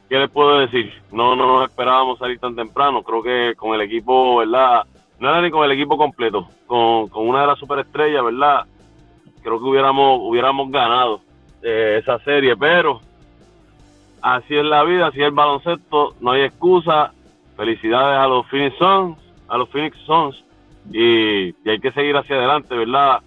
[0.10, 0.91] ¿qué les puedo decir?
[1.12, 3.04] No, no nos esperábamos salir tan temprano.
[3.04, 4.84] Creo que con el equipo, ¿verdad?
[5.19, 8.65] No era ni con el equipo completo, con, una de las superestrellas, ¿verdad?
[9.43, 11.22] Creo que hubiéramos, hubiéramos ganado
[11.62, 13.02] eh, esa serie, pero
[14.22, 17.13] así es la vida, así es el baloncesto, no hay excusa.
[17.58, 19.17] Felicidades a los Phoenix Suns,
[19.50, 20.41] a los Phoenix Suns,
[20.93, 23.19] y, hay que seguir hacia adelante, ¿verdad?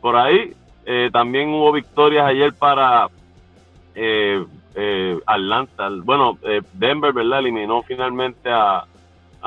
[0.00, 0.52] Por ahí
[0.86, 3.08] eh, también hubo victorias ayer para
[3.94, 7.40] eh, eh, Atlanta, bueno, eh, Denver, ¿verdad?
[7.40, 8.84] Eliminó finalmente a,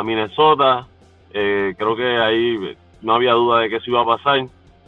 [0.04, 0.88] Minnesota.
[1.32, 4.40] Eh, creo que ahí no había duda de que eso iba a pasar.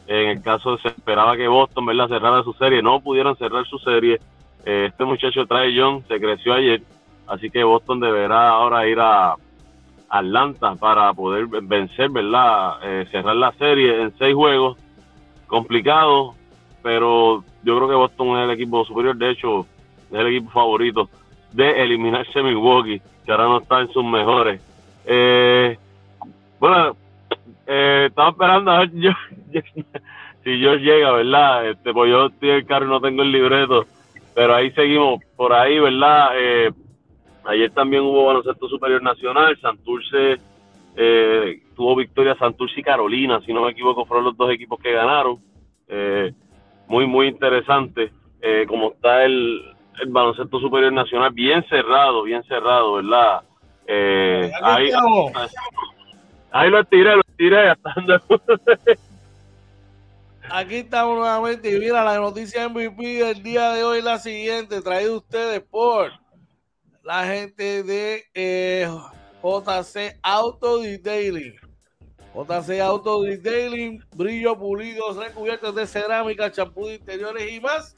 [0.07, 2.09] En el caso se esperaba que Boston, ¿verdad?
[2.09, 2.81] Cerrara su serie.
[2.81, 4.19] No pudieron cerrar su serie.
[4.65, 6.81] este muchacho trae John, se creció ayer.
[7.27, 9.35] Así que Boston deberá ahora ir a
[10.09, 12.79] Atlanta para poder vencer, ¿verdad?
[13.11, 14.77] cerrar la serie en seis juegos.
[15.47, 16.33] Complicado,
[16.85, 19.65] pero yo creo que Boston es el equipo superior, de hecho,
[20.11, 21.09] es el equipo favorito
[21.51, 24.61] de eliminarse Milwaukee, que ahora no está en sus mejores.
[25.03, 25.79] Eh,
[26.59, 26.95] bueno,
[27.65, 29.09] eh, estaba esperando a ver yo,
[30.43, 31.71] si yo llega, ¿verdad?
[31.71, 33.87] Este, pues yo estoy en el carro y no tengo el libreto,
[34.35, 36.29] pero ahí seguimos por ahí, ¿verdad?
[36.35, 36.71] Eh,
[37.45, 40.37] ayer también hubo baloncesto superior nacional, Santurce
[40.95, 44.91] eh, tuvo victoria Santurce y Carolina, si no me equivoco, fueron los dos equipos que
[44.91, 45.39] ganaron.
[45.87, 46.31] Eh,
[46.87, 52.93] muy, muy interesante eh, como está el, el, baloncesto superior nacional, bien cerrado, bien cerrado,
[52.93, 53.41] ¿verdad?
[53.87, 54.91] Eh, ahí,
[56.51, 57.73] ahí lo tiré, lo tiré.
[60.49, 65.17] Aquí estamos nuevamente y mira la noticia MVP del día de hoy la siguiente, traído
[65.17, 66.11] ustedes por
[67.03, 68.87] la gente de eh,
[69.41, 71.64] JC Auto Detailing.
[72.35, 77.95] JC Auto Detailing, brillo pulidos, recubiertos de cerámica, champú de interiores y más.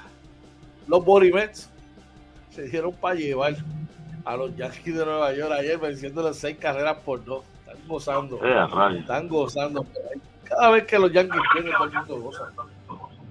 [0.87, 1.71] los Borimets
[2.51, 3.55] se dieron para llevar
[4.25, 7.45] a los Yankees de Nueva York ayer venciendo las seis carreras por dos.
[7.61, 8.41] Están gozando.
[8.45, 9.87] Eh, están gozando.
[10.45, 12.53] Cada vez que los Yankees tienen todo el mundo goza.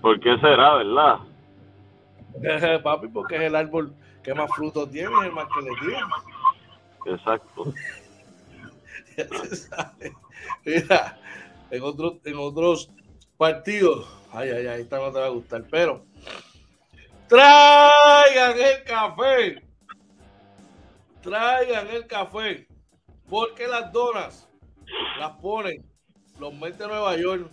[0.01, 1.19] ¿Por qué será, verdad?
[2.83, 3.93] Papi, porque es el árbol
[4.23, 6.03] que más frutos tiene, es el más que le tiene.
[7.05, 7.73] Exacto.
[10.65, 11.17] Mira,
[11.75, 12.89] en otros, en otros
[13.38, 16.05] partidos, ay, ay, ay, esta no te va a gustar, pero
[17.27, 19.63] traigan el café
[21.23, 22.67] traigan el café,
[23.27, 24.47] porque las donas
[25.17, 25.83] las ponen
[26.38, 27.49] los Mets de Nueva York.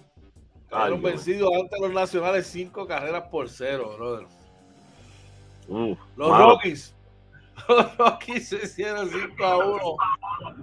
[0.69, 4.27] Fueron vencidos ante los nacionales cinco carreras por cero, brother.
[6.17, 6.95] los Rockies.
[7.69, 9.97] Los Rockies se hicieron 5 a 1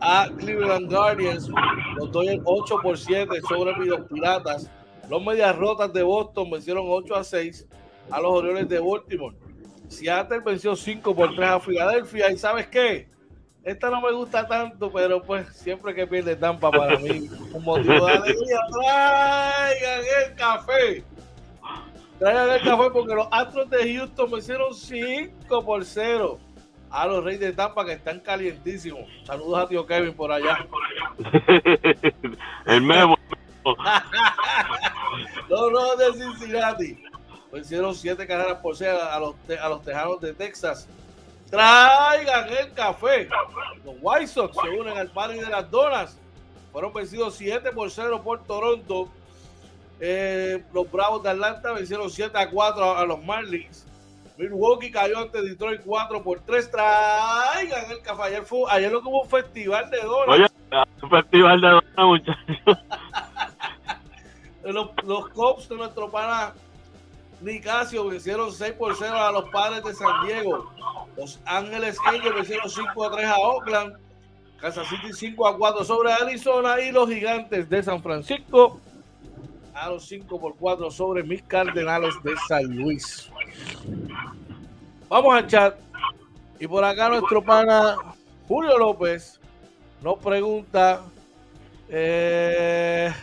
[0.01, 1.49] a Cleveland Guardians.
[1.97, 4.69] Los Dodgers 8 por 7 sobre los Piratas.
[5.09, 7.67] Los Medias Rotas de Boston vencieron 8 a 6
[8.11, 9.35] a los Orioles de Baltimore.
[9.87, 12.31] Seattle venció 5 por 3 a Filadelfia.
[12.31, 13.07] ¿Y sabes qué?
[13.63, 18.05] Esta no me gusta tanto, pero pues siempre que pierde Tampa para mí, un motivo
[18.05, 18.59] de alegría.
[18.71, 21.03] Traigan el café.
[22.17, 26.39] Traigan el café porque los Astros de Houston vencieron 5 por 0
[26.89, 29.07] a los Reyes de Tampa que están calientísimos.
[29.23, 30.67] Saludos a tío Kevin por allá.
[32.65, 33.17] el memo.
[35.49, 37.03] los Rojos de Cincinnati
[37.51, 40.87] vencieron siete carreras por seis a los, a los Tejanos de Texas.
[41.49, 43.29] Traigan el café.
[43.85, 46.17] Los White Sox se unen al party de las donas.
[46.71, 49.09] Fueron vencidos 7 por 0 por Toronto.
[49.99, 53.85] Eh, los Bravos de Atlanta vencieron 7 a 4 a, los Marlins.
[54.37, 56.71] Milwaukee cayó ante Detroit 4 por 3.
[56.71, 58.23] Traigan el café.
[58.23, 60.27] Ayer, fue, ayer lo que hubo un festival de donas.
[60.27, 60.47] Oye,
[61.01, 62.37] un festival de donas, muchachos.
[64.63, 66.53] los, los Cops de nuestro pana
[67.41, 70.71] Nicasio vencieron 6 por 0 a los padres de San Diego.
[71.15, 73.97] Los Ángeles Angels vencieron 5 a 3 a Oakland.
[74.59, 78.81] Kansas City 5 a 4 sobre Arizona y los gigantes de San Francisco
[79.79, 83.29] a los 5 por 4 sobre mis Cardenales de San Luis.
[85.07, 85.75] Vamos al chat.
[86.59, 87.95] Y por acá nuestro pana
[88.47, 89.39] Julio López
[90.01, 91.03] nos pregunta
[91.89, 93.13] eh,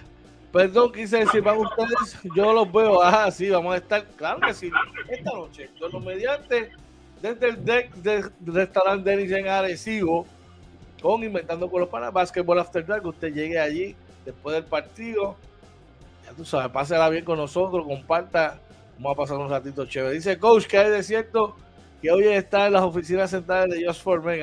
[0.55, 4.55] Perdón, quise decir, van ustedes, yo los veo, ah, sí, vamos a estar, claro que
[4.55, 4.71] sí,
[5.09, 6.71] esta noche, yo los mediante,
[7.21, 10.25] desde el deck del restaurante Denis en Arecibo,
[11.03, 15.37] con Inventando con los Panas, Basketball After Dark, usted llegue allí después del partido,
[16.25, 18.59] ya tú sabes, pásela bien con nosotros, comparta,
[18.99, 20.15] vamos a pasar un ratito chévere.
[20.15, 21.57] Dice Coach que hay de cierto
[22.01, 24.43] que hoy está en las oficinas centrales de Just for Men.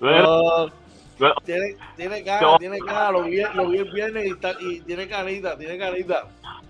[1.44, 5.58] Tiene, tiene cara, tiene cara, lo vi, lo vi el viernes y, y, tiene canita,
[5.58, 6.28] tiene canita.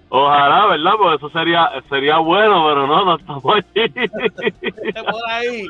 [0.09, 0.93] Ojalá, ¿verdad?
[0.97, 3.89] Porque eso sería, sería bueno, pero no, no estamos allí.
[5.11, 5.67] Por ahí,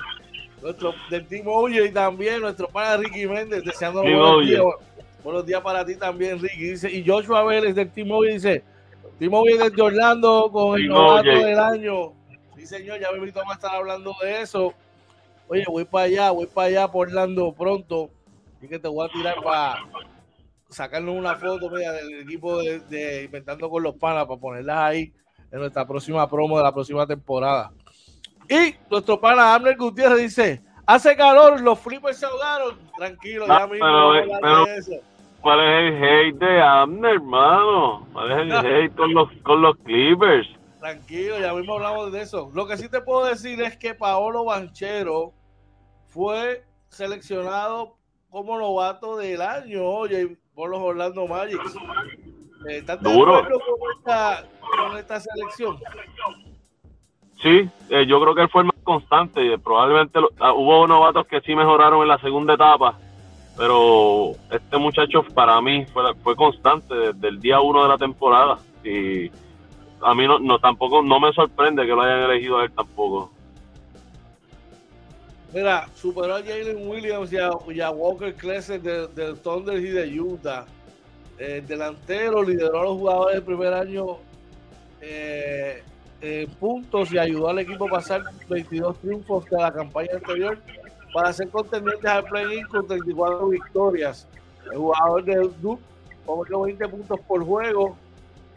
[0.62, 4.62] nuestro, del Team y también nuestro padre Ricky Méndez, deseando buenos días.
[5.28, 6.70] Buenos días para ti también, Ricky.
[6.70, 8.64] Dice, y Joshua Vélez del Oye dice,
[9.30, 12.14] Oye desde Orlando con el novato del año.
[12.56, 14.72] Sí, señor, ya me invito a estar hablando de eso.
[15.48, 18.08] Oye, voy para allá, voy para allá por Orlando pronto
[18.56, 19.84] Así que te voy a tirar para
[20.70, 25.12] sacarnos una foto del equipo de, Inventando con los Panas para ponerlas ahí
[25.52, 27.70] en nuestra próxima promo de la próxima temporada.
[28.48, 32.78] Y nuestro pana Amner Gutiérrez dice: Hace calor, los flippers se ahogaron.
[32.96, 35.17] Tranquilo, ya mismo.
[35.40, 38.06] ¿Cuál es el hate de Amner, hermano?
[38.12, 40.48] ¿Cuál es el hate con los, con los Clippers?
[40.80, 42.50] Tranquilo, ya mismo hablamos de eso.
[42.54, 45.32] Lo que sí te puedo decir es que Paolo Banchero
[46.06, 47.96] fue seleccionado
[48.30, 51.60] como novato del año, oye, por los Orlando Magic.
[52.68, 54.44] Eh, ¿Estás de acuerdo con esta,
[54.76, 55.78] con esta selección?
[57.42, 59.58] Sí, eh, yo creo que él fue el más constante.
[59.58, 62.98] Probablemente ah, hubo novatos que sí mejoraron en la segunda etapa,
[63.58, 68.58] pero este muchacho para mí fue, fue constante desde el día uno de la temporada
[68.84, 69.28] y
[70.00, 73.32] a mí no, no tampoco no me sorprende que lo hayan elegido a él tampoco.
[75.52, 80.64] Mira, superó a Jalen Williams y a, Walker Kessler del de Thunder y de Utah.
[81.36, 84.18] El delantero lideró a los jugadores del primer año
[85.00, 85.82] eh,
[86.20, 90.58] en puntos y ayudó al equipo a pasar 22 triunfos de la campaña anterior
[91.12, 94.26] para ser contendientes al play-in con 34 victorias.
[94.70, 95.82] El jugador de Duke
[96.26, 97.96] con 20 puntos por juego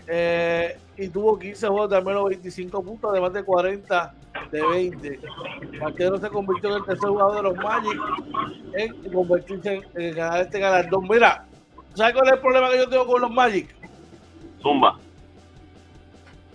[0.07, 4.13] eh, y tuvo 15 juegos de al menos 25 puntos, además de 40
[4.51, 5.19] de 20.
[5.79, 7.99] Marquero se convirtió en el tercer jugador de los Magic
[8.73, 11.07] en convertirse en, ganar este galardón.
[11.07, 11.45] Mira,
[11.93, 13.73] ¿sabes cuál es el problema que yo tengo con los Magic?
[14.61, 14.99] Zumba.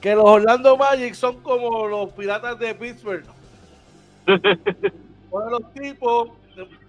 [0.00, 3.24] Que los Orlando Magic son como los piratas de Pittsburgh.
[5.50, 6.30] los tipos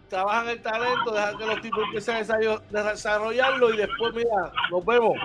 [0.10, 5.18] trabajan el talento, dejan que los tipos empiecen a desarrollarlo y después, mira, nos vemos.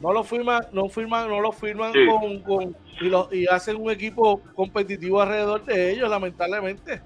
[0.00, 1.92] No lo firman, no firman, no lo firman
[2.44, 2.76] con,
[3.32, 7.00] y, hacen un equipo competitivo alrededor de ellos, lamentablemente.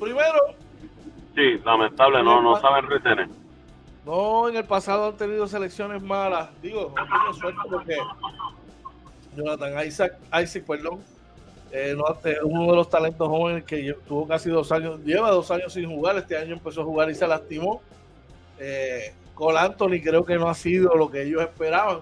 [0.00, 0.38] Primero.
[1.34, 3.28] Sí, lamentable, no, no saben retener.
[4.04, 6.50] No, en el pasado han tenido selecciones malas.
[6.60, 7.96] Digo, no tengo suerte porque
[9.36, 11.00] Jonathan Isaac, Isaac perdón,
[11.72, 12.04] eh, no,
[12.44, 16.18] uno de los talentos jóvenes que tuvo casi dos años, lleva dos años sin jugar.
[16.18, 17.80] Este año empezó a jugar y se lastimó.
[18.58, 19.14] Eh,
[19.58, 22.00] Anthony creo que no ha sido lo que ellos esperaban.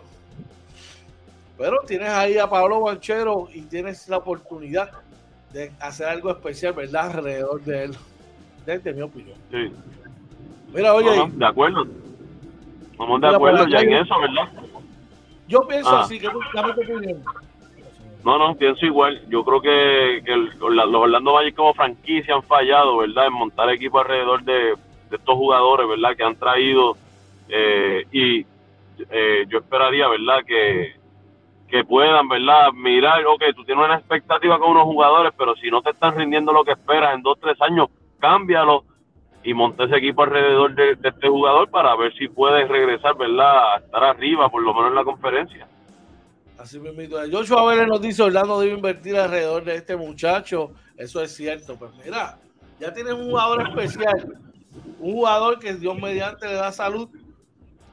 [1.56, 4.90] Pero tienes ahí a Pablo Banchero y tienes la oportunidad
[5.52, 7.16] de hacer algo especial, ¿verdad?
[7.16, 7.96] Alrededor de él.
[8.66, 9.38] Desde mi opinión.
[9.50, 9.72] Sí.
[10.74, 11.30] Mira, oye.
[11.32, 11.86] de acuerdo.
[12.98, 14.52] Vamos de acuerdo ya en eso, ¿verdad?
[15.48, 16.00] Yo pienso ah.
[16.02, 17.22] así, que tú opinión.
[18.24, 19.22] No, no, pienso igual.
[19.28, 23.26] Yo creo que, que los Orlando Magic como franquicia han fallado, ¿verdad?
[23.26, 24.74] En montar equipo alrededor de,
[25.10, 26.16] de estos jugadores, ¿verdad?
[26.16, 26.96] Que han traído
[27.48, 28.46] eh, y
[29.10, 30.44] eh, yo esperaría, ¿verdad?
[30.46, 30.94] Que,
[31.68, 32.72] que puedan, ¿verdad?
[32.72, 36.52] Mirar, ok, tú tienes una expectativa con unos jugadores, pero si no te están rindiendo
[36.52, 38.84] lo que esperas en dos, tres años, cámbialo
[39.42, 43.74] y monte ese equipo alrededor de, este jugador para ver si puedes regresar, ¿verdad?
[43.74, 45.66] A estar arriba, por lo menos en la conferencia.
[46.60, 47.16] Así invito.
[47.32, 50.72] Joshua Vélez nos dice, Orlando debe invertir alrededor de este muchacho.
[50.94, 51.74] Eso es cierto.
[51.76, 52.38] Pues mira,
[52.78, 54.38] ya tienes un jugador especial.
[54.98, 57.08] Un jugador que Dios mediante le da salud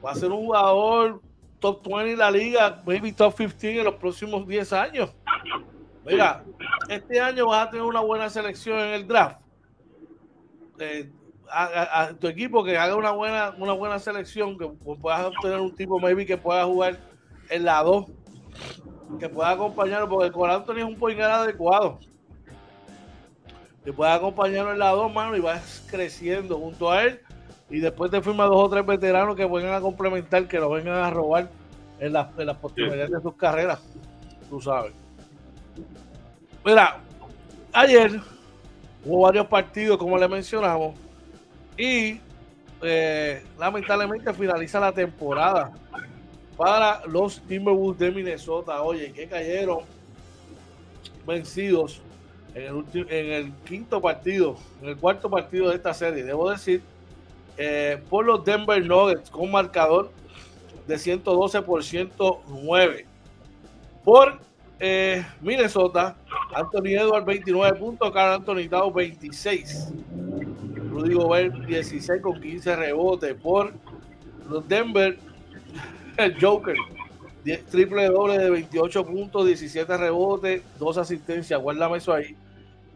[0.04, 1.22] va a ser un jugador
[1.60, 5.14] top 20 en la liga, maybe top 15 en los próximos 10 años.
[6.04, 6.44] Mira,
[6.90, 9.40] este año vas a tener una buena selección en el draft.
[10.78, 11.10] Eh,
[11.50, 14.66] a, tu equipo que haga una buena, una buena selección, que
[15.00, 16.98] puedas obtener un tipo maybe que pueda jugar
[17.50, 18.06] en la 2,
[19.18, 21.98] que pueda acompañarlo, porque con Anthony es un point adecuado.
[23.84, 27.20] Que pueda acompañarlo en la 2, mano, y vas creciendo junto a él
[27.70, 30.96] y después te firma dos o tres veteranos que vengan a complementar, que lo vengan
[30.96, 31.50] a robar
[32.00, 33.80] en las, en las de sus carreras.
[34.48, 34.92] Tú sabes.
[36.64, 36.98] Mira,
[37.72, 38.20] ayer
[39.04, 40.94] hubo varios partidos, como le mencionamos,
[41.76, 42.20] y
[42.80, 45.72] eh, lamentablemente finaliza la temporada
[46.58, 48.82] para los Timberwolves de Minnesota.
[48.82, 49.78] Oye, que cayeron
[51.26, 52.02] vencidos
[52.54, 56.24] en el, quinto partido, en el cuarto partido de esta serie.
[56.24, 56.82] Debo decir
[58.10, 60.10] por los Denver Nuggets con marcador
[60.86, 63.06] de 112 por 109.
[64.04, 64.40] Por
[64.80, 66.16] eh, Minnesota,
[66.54, 69.92] Anthony Edwards 29 puntos, Carl Anthony Towns 26.
[70.90, 73.34] Rudy Gobert 16 con 15 rebotes.
[73.34, 73.74] Por
[74.48, 75.18] los Denver,
[76.18, 76.76] el Joker,
[77.70, 81.60] triple doble de 28 puntos, 17 rebotes, 2 asistencias.
[81.60, 82.36] Guárdame eso ahí.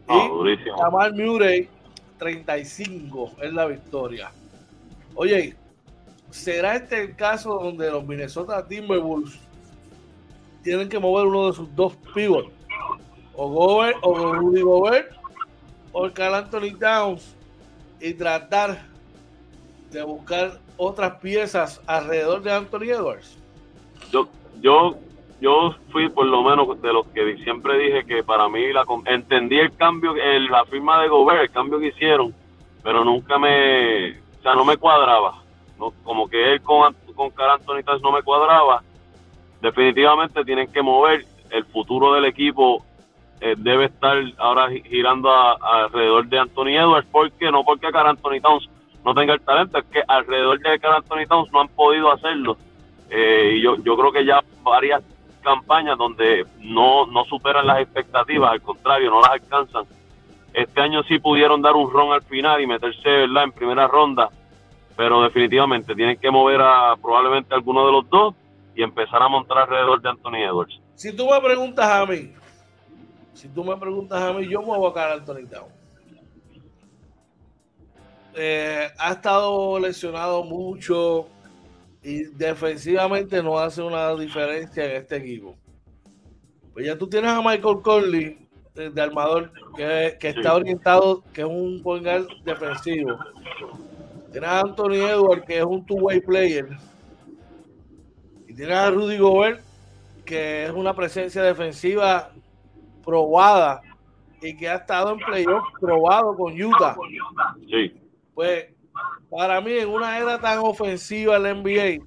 [0.09, 1.69] y Jamal Murray
[2.17, 4.31] 35 es la victoria.
[5.15, 5.55] Oye,
[6.29, 9.39] ¿será este el caso donde los Minnesota Timberwolves
[10.63, 12.51] tienen que mover uno de sus dos pivots?
[13.35, 15.11] O Gobert, o Rudy Gobert,
[15.91, 17.35] o el Carl Anthony Towns,
[17.99, 18.92] y tratar
[19.93, 23.37] de buscar otras piezas alrededor de Anthony Edwards?
[24.11, 24.27] Yo,
[24.59, 24.95] yo,
[25.39, 29.59] yo fui por lo menos de los que siempre dije que para mí la, entendí
[29.59, 32.33] el cambio, el, la firma de Gobert, el cambio que hicieron,
[32.83, 35.41] pero nunca me o sea, no me cuadraba.
[36.03, 38.83] Como que él con, con Carl Anthony no me cuadraba.
[39.61, 42.83] definitivamente tienen que mover el futuro del equipo
[43.39, 48.69] eh, debe estar ahora girando alrededor de Anthony Edwards porque no porque Carl Anthony Towns
[49.05, 52.57] no tenga el talento es que alrededor de Carl Anthony Towns no han podido hacerlo
[53.09, 55.03] eh, y yo, yo creo que ya varias
[55.43, 59.85] campañas donde no, no superan las expectativas, al contrario, no las alcanzan.
[60.53, 64.29] Este año sí pudieron dar un ron al final y meterse en primera ronda,
[64.95, 68.35] pero definitivamente tienen que mover a probablemente alguno de los dos
[68.75, 70.79] y empezar a montar alrededor de Anthony Edwards.
[70.95, 72.33] Si tú me preguntas a mí,
[73.33, 75.82] si tú me preguntas a mí, yo me voy a caer Anthony Town.
[78.35, 81.27] Eh, ha estado lesionado mucho
[82.01, 85.55] y defensivamente no hace una diferencia en este equipo.
[86.73, 88.37] Pues ya tú tienes a Michael Conley
[88.75, 92.03] eh, de, armador que, está orientado, que es un point
[92.43, 93.17] defensivo.
[94.31, 96.67] Tienes a Anthony Edwards, que es un two-way player.
[98.47, 99.61] Y tienes a Rudy Gobert,
[100.25, 102.31] que es una presencia defensiva
[103.05, 103.81] probada
[104.41, 106.95] y que ha estado en playoff probado con Utah.
[107.69, 108.02] Sí.
[108.33, 108.67] Pues
[109.29, 112.05] para mí, en una era tan ofensiva el NBA,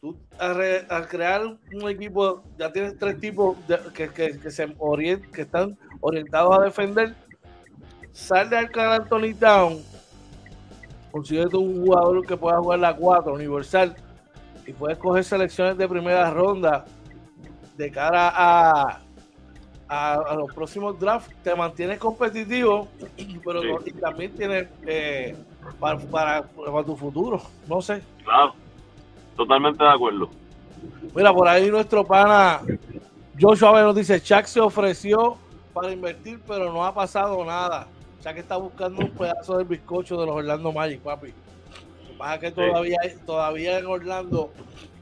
[0.00, 3.56] tú al, crear un equipo, ya tienes tres tipos
[3.94, 7.14] que, que, se orient, que están orientados a defender.
[8.12, 9.82] Sal de Arcan Anthony Town,
[11.10, 13.96] consigue un jugador que pueda jugar la 4 universal
[14.66, 16.84] y puedes coger selecciones de primera ronda
[17.76, 19.00] de cara a,
[19.88, 21.34] a, los próximos drafts.
[21.42, 22.88] Te mantienes competitivo,
[23.44, 23.60] pero
[24.00, 25.36] también tienes eh,
[25.78, 26.44] para, para,
[26.84, 27.40] tu futuro.
[27.68, 28.02] No sé.
[28.24, 28.54] Claro,
[29.36, 30.30] totalmente de acuerdo.
[31.14, 32.60] Mira, por ahí nuestro pana
[33.38, 35.36] Joshua nos dice: Chuck se ofreció
[35.72, 37.86] para invertir, pero no ha pasado nada.
[38.22, 41.32] Chuck está buscando un pedazo del bizcocho de los Orlando Magic, papi.
[42.16, 44.50] Pasa que todavía, todavía en Orlando,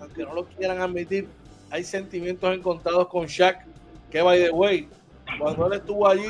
[0.00, 1.28] aunque no lo quieran admitir,
[1.70, 3.64] hay sentimientos encontrados con Shaq,
[4.10, 4.88] que by the way,
[5.38, 6.28] cuando él estuvo allí,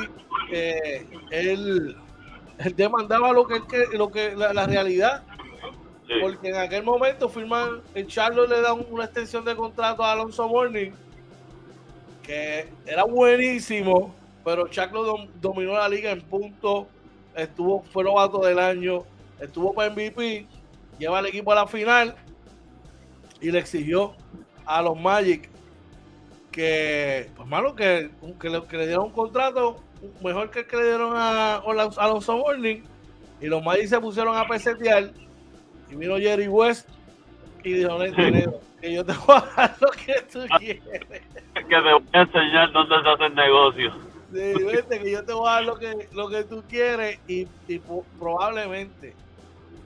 [0.51, 1.95] eh, él
[2.57, 3.61] él demandaba lo que,
[3.93, 5.23] lo que la, realidad.
[6.21, 10.47] Porque en aquel momento firman, el Charlo le da una extensión de contrato a Alonso
[10.47, 10.91] Morning,
[12.21, 14.13] que era buenísimo,
[14.43, 16.87] pero Charlo dominó la liga en punto,
[17.35, 19.03] estuvo, fue novato del año,
[19.39, 20.45] estuvo para MVP,
[20.99, 22.15] lleva al equipo a la final
[23.41, 24.13] y le exigió
[24.63, 25.49] a los Magic
[26.55, 29.83] que, pues malo, que, que, le, que le dieron un contrato
[30.23, 32.81] mejor que el que le dieron a, Alonso Morning.
[33.41, 35.11] Y los Magic se pusieron a pesetear.
[35.91, 36.87] Y vino Jerry West
[37.61, 37.99] y dijo:
[38.79, 40.81] que yo te voy a dar lo que tú quieres.
[41.53, 43.93] Que te voy a enseñar dónde se hace el negocio.
[44.31, 47.19] que yo te voy a dar lo que, lo que tú quieres.
[47.27, 47.47] Y,
[48.17, 49.13] probablemente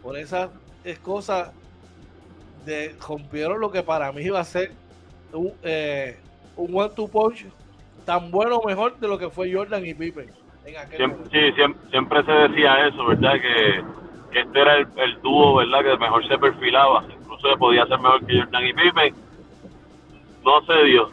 [0.04, 0.52] por esas
[1.02, 1.52] cosas
[2.64, 4.72] de, rompieron lo que para mí iba a ser
[5.34, 6.18] un, eh,
[6.60, 7.46] un one-two punch
[8.06, 10.32] tan bueno o mejor de lo que fue Jordan y Pippen.
[10.96, 13.34] siempre, sí, siempre, se decía eso, ¿verdad?
[13.34, 15.84] Que, este era el, dúo, ¿verdad?
[15.84, 17.04] Que mejor se perfilaba.
[17.20, 19.16] Incluso podía ser mejor que Jordan y Pippen.
[20.44, 21.10] No se dio.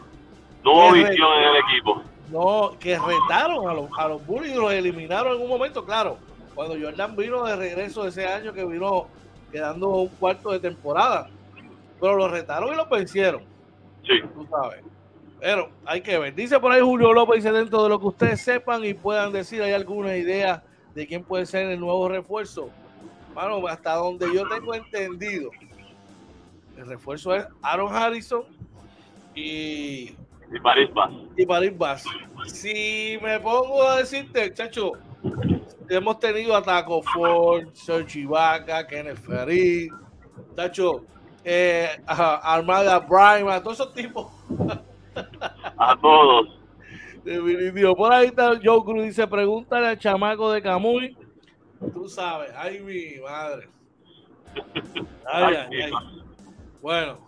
[0.63, 2.01] No hubo visión en el equipo.
[2.31, 6.17] No, que retaron a los, a los Bulls y los eliminaron en un momento, claro.
[6.53, 9.07] Cuando Jordan vino de regreso ese año que vino
[9.51, 11.29] quedando un cuarto de temporada.
[11.99, 13.41] Pero los retaron y los vencieron.
[14.03, 14.19] Sí.
[14.33, 14.83] Tú sabes.
[15.39, 16.33] Pero hay que ver.
[16.33, 19.61] Dice por ahí Julio López, dice dentro de lo que ustedes sepan y puedan decir,
[19.61, 20.63] ¿hay alguna idea
[20.95, 22.69] de quién puede ser el nuevo refuerzo?
[23.33, 25.51] Bueno, hasta donde yo tengo entendido,
[26.75, 28.43] el refuerzo es Aaron Harrison
[29.35, 30.15] y...
[30.49, 31.11] Y Paris Bass.
[31.35, 32.03] Y Paris Bass.
[32.47, 34.93] Si me pongo a decirte, chacho,
[35.89, 39.89] hemos tenido a Taco Ford, Serge Ibaka, Kenneth Ferry,
[40.55, 41.03] chacho,
[41.43, 44.31] eh, Armada Bryan, a todos esos tipos
[45.77, 46.59] a todos.
[47.23, 47.95] Definitivo.
[47.95, 49.03] Por ahí está Joe Cruz.
[49.03, 51.17] Dice: Pregúntale al chamaco de Camuy.
[51.93, 53.69] Tú sabes, ay, mi madre.
[55.31, 55.91] Ay, ay,
[56.81, 57.19] Bueno,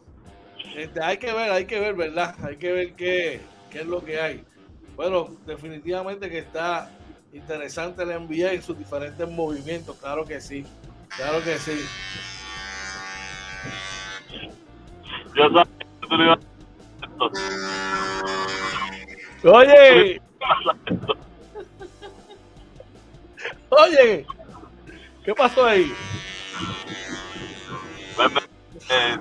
[0.75, 2.35] este, hay que ver, hay que ver, ¿verdad?
[2.43, 4.43] Hay que ver qué, qué es lo que hay.
[4.95, 6.91] Bueno, definitivamente que está
[7.31, 10.65] interesante el NBA en sus diferentes movimientos, claro que sí,
[11.15, 11.85] claro que sí.
[15.35, 15.49] Yo
[16.09, 16.39] sabía
[19.43, 20.21] Oye.
[23.69, 24.25] Oye.
[25.23, 25.91] ¿Qué pasó ahí?
[28.89, 29.17] Eh,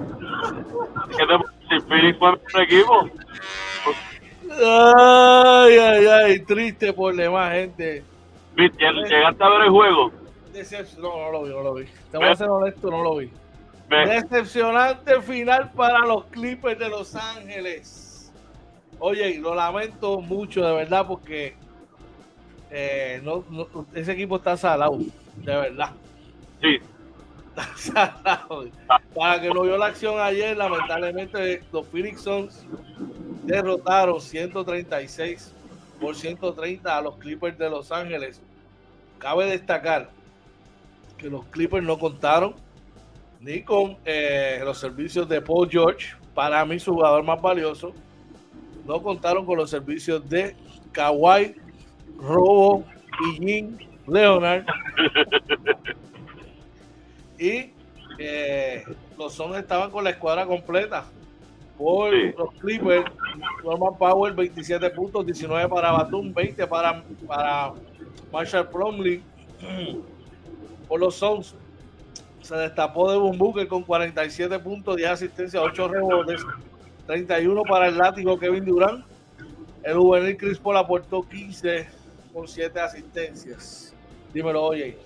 [1.17, 3.11] ¿Qué te Phoenix fue mi equipo?
[4.51, 8.03] Ay, ay, ay, triste por demás, gente.
[8.57, 10.11] ¿Llegaste a ver el juego?
[10.99, 11.85] No, no lo vi, no lo vi.
[12.11, 13.31] Te voy a ser honesto, no lo vi.
[13.89, 18.33] Decepcionante final para los Clippers de Los Ángeles.
[18.99, 21.55] Oye, lo lamento mucho, de verdad, porque
[22.71, 23.45] eh, no,
[23.95, 24.99] ese equipo está salado,
[25.37, 25.93] de verdad.
[26.61, 26.79] Sí.
[27.49, 28.69] Está salado.
[29.15, 32.67] Para que no vio la acción ayer, lamentablemente los Phoenix Suns
[33.45, 35.55] derrotaron 136
[35.99, 38.43] por 130 a los Clippers de Los Ángeles.
[39.19, 40.11] Cabe destacar
[41.17, 42.55] que los Clippers no contaron
[43.41, 47.93] ni con eh, los servicios de Paul George, para mí su jugador más valioso,
[48.87, 50.57] no contaron con los servicios de
[50.93, 51.55] Kawhi,
[52.19, 52.85] Robo
[53.21, 54.65] y Jim Leonard.
[57.39, 57.73] y
[58.19, 58.85] eh,
[59.17, 61.05] los Sons estaban con la escuadra completa.
[61.77, 63.05] Por los Clippers,
[63.63, 67.73] Norman Powell, 27 puntos, 19 para Batum, 20 para, para
[68.33, 69.23] Marshall Plumlee.
[70.89, 71.55] Por los Sons,
[72.41, 76.45] se destapó de Booker con 47 puntos, 10 asistencias, 8 rebotes,
[77.07, 79.05] 31 para el látigo Kevin Durant.
[79.83, 81.89] El juvenil Chris Paul aportó 15
[82.33, 83.95] con 7 asistencias.
[84.33, 84.97] Dímelo, oye.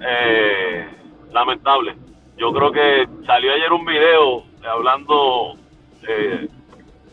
[0.00, 0.88] Eh,
[1.32, 1.94] lamentable.
[2.36, 5.56] Yo creo que salió ayer un video hablando
[6.00, 6.48] de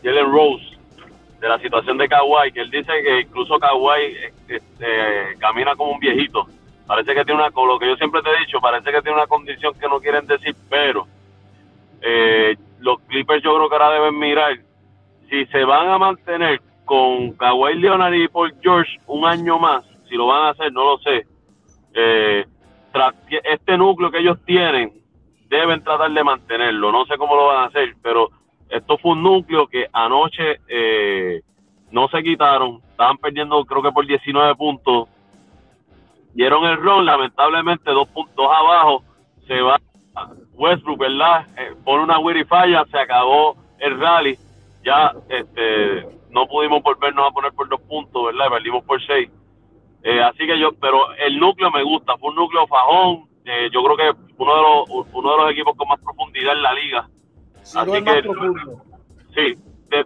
[0.02, 0.64] Jalen Rose
[1.40, 4.16] de la situación de Kawhi, que él dice que incluso Kawhi
[4.48, 6.46] este, camina como un viejito.
[6.88, 9.26] Parece que tiene una, lo que yo siempre te he dicho, parece que tiene una
[9.26, 11.06] condición que no quieren decir, pero
[12.00, 14.58] eh, los Clippers yo creo que ahora deben mirar
[15.28, 20.14] si se van a mantener con Kawhi Leonard y Paul George un año más, si
[20.14, 21.26] lo van a hacer, no lo sé.
[21.92, 22.46] Eh,
[23.44, 24.90] este núcleo que ellos tienen,
[25.50, 26.90] deben tratar de mantenerlo.
[26.90, 28.30] No sé cómo lo van a hacer, pero
[28.70, 31.42] esto fue un núcleo que anoche eh,
[31.90, 32.80] no se quitaron.
[32.90, 35.08] Estaban perdiendo, creo que por 19 puntos.
[36.34, 39.02] Dieron el rol, lamentablemente, dos puntos abajo.
[39.46, 39.80] Se va
[40.54, 41.46] Westbrook, ¿verdad?
[41.56, 44.36] Eh, pone una Wiri falla, se acabó el rally.
[44.84, 48.50] Ya este, no pudimos volvernos a poner por dos puntos, ¿verdad?
[48.50, 49.30] Perdimos por seis.
[50.02, 53.28] Eh, así que yo, pero el núcleo me gusta, fue un núcleo fajón.
[53.44, 56.62] Eh, yo creo que uno de los uno de los equipos con más profundidad en
[56.62, 57.08] la liga.
[57.62, 58.22] así que
[59.34, 59.58] sí,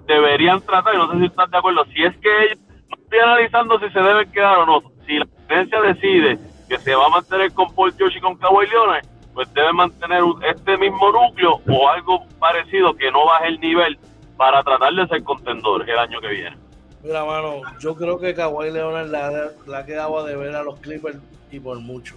[0.06, 2.58] deberían tratar, y no sé si están de acuerdo, si es que ellos,
[2.88, 6.38] no estoy analizando si se deben quedar o no, si la presidencia decide
[6.68, 10.22] que se va a mantener con Paul George y con Kawhi Leonard, pues debe mantener
[10.50, 13.98] este mismo núcleo o algo parecido que no baje el nivel
[14.36, 16.56] para tratar de ser contendores el año que viene.
[17.02, 21.18] Mira, mano, yo creo que Kawhi Leonard la, la quedaba de ver a los Clippers
[21.50, 22.16] y por mucho.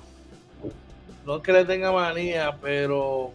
[1.26, 3.32] No es que le tenga manía, pero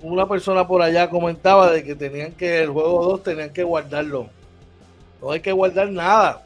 [0.00, 4.28] una persona por allá comentaba de que tenían que el juego 2 tenían que guardarlo.
[5.20, 6.44] No hay que guardar nada.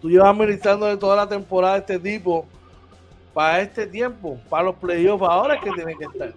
[0.00, 2.46] Tú llevas administrando de toda la temporada este tipo
[3.34, 6.32] para este tiempo, para los playoffs, ahora es que tiene que estar.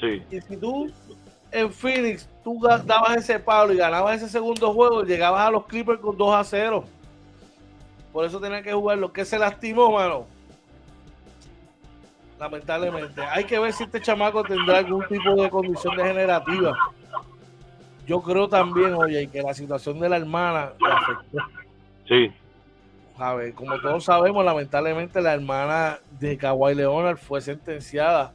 [0.00, 0.22] Sí.
[0.30, 0.90] Y si tú
[1.50, 6.00] en Phoenix, tú dabas ese palo y ganabas ese segundo juego, llegabas a los Clippers
[6.00, 6.84] con 2 a 0.
[8.12, 8.98] Por eso tenían que jugar.
[8.98, 10.26] Lo que se lastimó, mano.
[12.38, 13.22] Lamentablemente.
[13.22, 16.76] Hay que ver si este chamaco tendrá algún tipo de condición degenerativa.
[18.06, 21.38] Yo creo también, oye, que la situación de la hermana le afectó.
[22.06, 22.32] Sí.
[23.18, 28.32] A como todos sabemos, lamentablemente la hermana de Kawhi Leonard fue sentenciada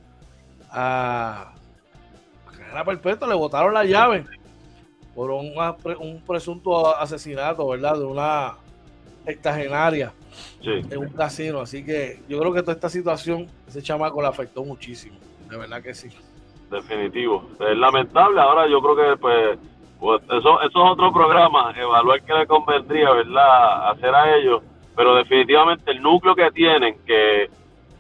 [0.72, 1.54] a
[2.58, 4.26] cadena perpetua, le botaron la llave
[5.14, 5.54] por un,
[6.00, 7.98] un presunto asesinato, ¿verdad?
[7.98, 8.56] De una
[9.26, 10.14] ectagenaria
[10.64, 11.60] en un casino.
[11.62, 15.18] Así que yo creo que toda esta situación, ese chamaco le afectó muchísimo.
[15.50, 16.10] De verdad que sí.
[16.72, 17.48] Definitivo.
[17.60, 18.40] Es lamentable.
[18.42, 19.60] Ahora yo creo que pues,
[20.00, 23.92] pues eso, eso es otro programa, evaluar qué le convendría, ¿verdad?
[23.92, 24.64] Hacer a ellos
[24.96, 27.50] pero definitivamente el núcleo que tienen, que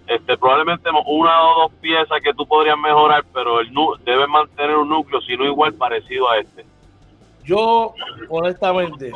[0.07, 3.71] este, probablemente una o dos piezas que tú podrías mejorar, pero el
[4.03, 6.65] deben mantener un núcleo, si no igual parecido a este.
[7.43, 7.93] Yo,
[8.29, 9.13] honestamente,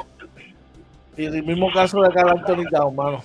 [1.18, 3.22] y el mismo caso de Carl Anthony Town, mano,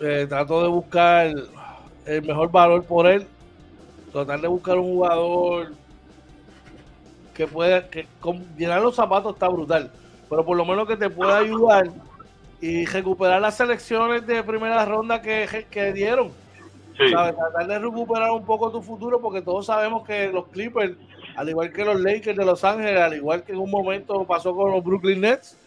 [0.00, 1.30] eh, trato de buscar
[2.06, 3.26] el mejor valor por él,
[4.12, 5.72] tratar de buscar un jugador
[7.34, 8.06] que pueda, que
[8.58, 9.90] llenar los zapatos está brutal,
[10.28, 11.88] pero por lo menos que te pueda ayudar
[12.62, 16.30] y recuperar las selecciones de primera ronda que, que dieron.
[16.96, 20.96] Tratar de recuperar un poco tu futuro, porque todos sabemos que los Clippers,
[21.34, 24.54] al igual que los Lakers de Los Ángeles, al igual que en un momento pasó
[24.54, 25.58] con los Brooklyn Nets,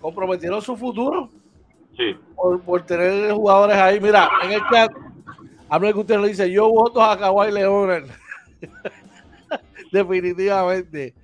[0.00, 1.30] comprometieron su futuro
[1.96, 2.16] sí.
[2.66, 4.00] por, tener jugadores ahí.
[4.00, 4.90] Mira, en el chat,
[5.68, 8.06] a que usted le dice, yo voto a Kawhi Leonard.
[9.92, 11.14] Definitivamente.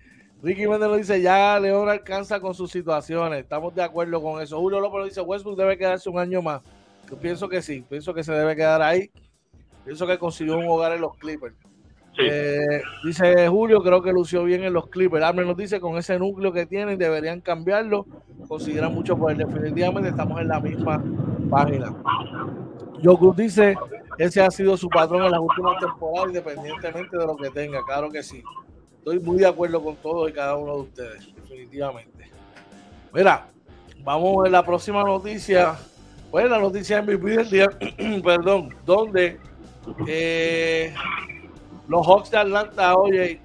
[0.42, 3.40] Ricky Méndez lo dice, ya León alcanza con sus situaciones.
[3.40, 4.58] Estamos de acuerdo con eso.
[4.58, 6.62] Julio López lo dice, Westbrook debe quedarse un año más.
[7.10, 9.10] Yo pienso que sí, pienso que se debe quedar ahí.
[9.84, 11.54] Pienso que consiguió un hogar en los Clippers.
[12.18, 15.24] Eh, dice Julio, creo que lució bien en los Clippers.
[15.24, 18.06] Arme nos dice, con ese núcleo que tienen, deberían cambiarlo.
[18.48, 19.36] Consideran mucho poder.
[19.36, 21.02] Definitivamente estamos en la misma
[21.50, 21.94] página.
[23.02, 23.74] Cruz dice,
[24.18, 27.80] ese ha sido su patrón en las últimas temporadas, independientemente de lo que tenga.
[27.86, 28.42] Claro que sí.
[29.00, 32.30] Estoy muy de acuerdo con todos y cada uno de ustedes, definitivamente.
[33.14, 33.46] Mira,
[34.04, 35.78] vamos a la próxima noticia.
[36.30, 37.70] Pues la noticia MVP del día,
[38.22, 39.40] perdón, donde
[40.06, 40.92] eh,
[41.88, 43.40] los Hawks de Atlanta, oye,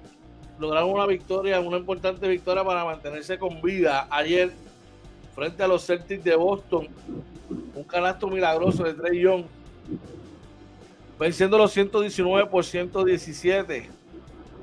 [0.58, 4.52] lograron una victoria, una importante victoria para mantenerse con vida ayer
[5.34, 6.86] frente a los Celtics de Boston.
[7.74, 9.44] Un canasto milagroso de Trey Young,
[11.18, 13.95] venciendo los 119 por 117.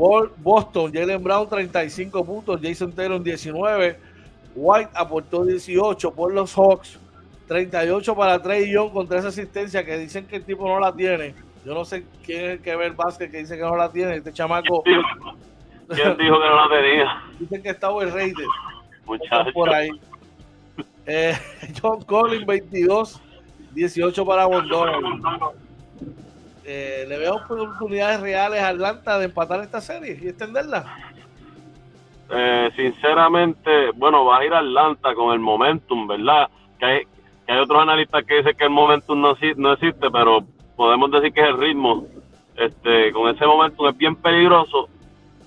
[0.04, 3.98] Por Boston, Jalen Brown 35 puntos, Jason Taylor 19,
[4.56, 7.00] White aportó 18 por los Hawks,
[7.48, 11.34] 38 para Trey Young con tres asistencias que dicen que el tipo no la tiene
[11.66, 13.90] yo no sé quién es el que ve el básquet que dice que no la
[13.90, 14.18] tiene.
[14.18, 14.84] Este chamaco.
[14.84, 14.98] ¿Quién
[15.88, 17.24] dijo, que no la tenía?
[17.40, 18.46] Dicen que está overrated.
[19.06, 19.54] Muchachos.
[19.54, 19.90] Por ahí.
[21.06, 21.34] Eh,
[21.82, 23.22] John Collins, 22,
[23.74, 25.54] 18 para Bondon.
[26.66, 30.86] Eh, ¿Le veo oportunidades reales a Atlanta de empatar esta serie y extenderla?
[32.30, 36.50] Eh, sinceramente, bueno, va a ir a Atlanta con el momentum, ¿verdad?
[36.80, 37.02] Que hay,
[37.46, 40.46] que hay otros analistas que dicen que el momentum no, no existe, pero
[40.76, 42.08] podemos decir que es el ritmo.
[42.56, 44.88] Este, con ese momento es bien peligroso.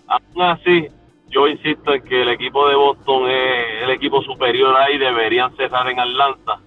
[0.08, 0.88] Aún así,
[1.28, 5.88] yo insisto en que el equipo de Boston es el equipo superior ahí, deberían cerrar
[5.88, 6.60] en Atlanta.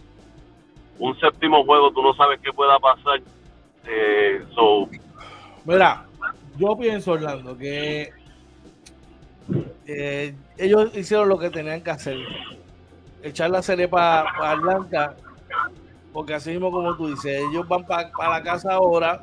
[0.98, 3.22] Un séptimo juego, tú no sabes qué pueda pasar.
[3.90, 4.46] Eh,
[5.66, 6.06] Mira,
[6.58, 8.12] yo pienso, Orlando, que
[9.88, 12.18] eh, ellos hicieron lo que tenían que hacer.
[13.24, 15.16] Echar la serie para Atlanta
[16.14, 19.22] porque así mismo como tú dices, ellos van para la casa ahora,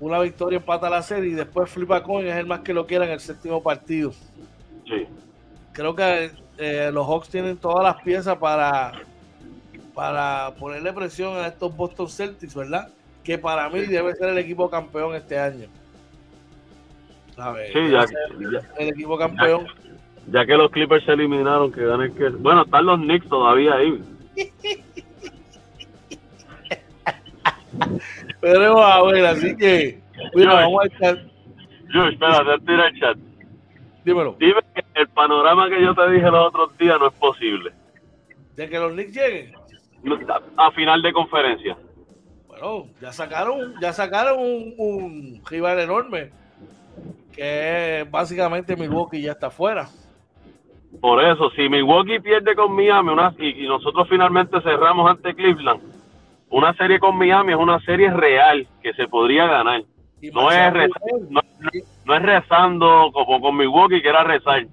[0.00, 3.04] una victoria empata la serie y después flipa con es el más que lo quiera
[3.04, 4.12] en el séptimo partido.
[4.86, 5.06] Sí.
[5.72, 8.92] Creo que eh, los Hawks tienen todas las piezas para,
[9.94, 12.88] para ponerle presión a estos Boston Celtics, ¿verdad?
[13.24, 15.68] Que para mí debe ser el equipo campeón este año.
[17.72, 18.04] sí, ya,
[18.78, 19.66] el equipo campeón.
[20.28, 22.28] Ya, que los Clippers se eliminaron, que ganen que.
[22.28, 24.02] Bueno, están los Knicks todavía ahí.
[28.40, 30.00] Pero a ver, así que.
[30.34, 31.18] Mira, vamos a estar.
[31.92, 33.18] Yo, espera, te el chat.
[34.04, 34.36] Dímelo.
[34.38, 37.72] Dime que el panorama que yo te dije los otros días no es posible.
[38.56, 39.52] ¿De que los Knicks lleguen?
[40.56, 41.76] A final de conferencia.
[42.60, 46.30] Bueno, ya sacaron, ya sacaron un, rival enorme.
[47.34, 49.88] Que básicamente Milwaukee ya está fuera.
[51.00, 55.80] Por eso, si Milwaukee pierde con Miami una, y nosotros finalmente cerramos ante Cleveland,
[56.50, 59.84] una serie con Miami es una serie real que se podría ganar.
[60.32, 61.40] No es, rezando,
[62.04, 64.66] no, es rezando como con Milwaukee que era rezar.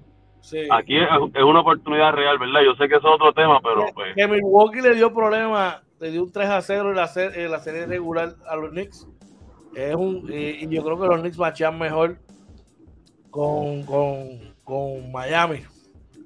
[0.70, 1.08] Aquí es,
[1.42, 2.62] una oportunidad real, ¿verdad?
[2.64, 4.14] Yo sé que es otro tema, pero pues...
[4.14, 7.60] Que Milwaukee le dio problema, le dio un 3 a 0 en la, serie, la
[7.60, 9.06] serie regular a los Knicks.
[9.74, 12.18] Es un, y, yo creo que los Knicks machean mejor
[13.30, 15.64] con, con, con Miami.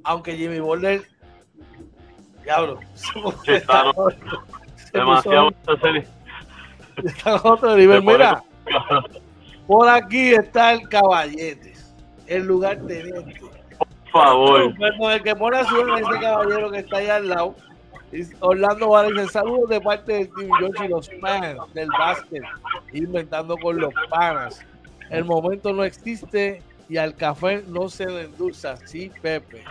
[0.05, 1.03] Aunque Jimmy Butler,
[2.43, 2.81] diablo,
[4.93, 5.51] Demasiado
[5.81, 6.07] serie.
[7.43, 8.03] otro nivel.
[8.03, 8.43] Mira,
[9.67, 11.73] por aquí está el caballete,
[12.27, 13.41] el lugar teniente.
[14.13, 14.75] Por favor.
[15.13, 17.55] el que pone a su ese caballero que está allá al lado.
[18.41, 22.43] Orlando Valencia, saludos de parte del Team George y los fans del básquet,
[22.93, 24.65] inventando con los panas.
[25.09, 29.65] El momento no existe y al café no se le endulza, sí, Pepe.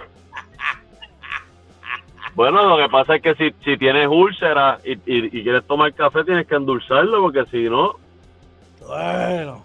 [2.33, 6.23] Bueno, lo que pasa es que si, si tienes úlcera y, y, quieres tomar café,
[6.23, 7.95] tienes que endulzarlo, porque si no.
[8.87, 9.63] Bueno,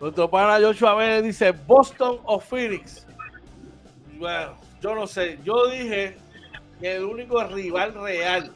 [0.00, 3.06] nuestro pana Joshua Vélez dice Boston o Phoenix.
[4.18, 5.38] Bueno, yo no sé.
[5.44, 6.16] Yo dije
[6.80, 8.52] que el único rival real,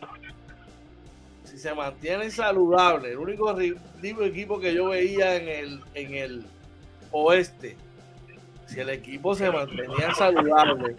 [1.44, 6.46] si se mantiene saludable, el único equipo que yo veía en el, en el
[7.10, 7.76] oeste,
[8.66, 10.96] si el equipo se mantenía saludable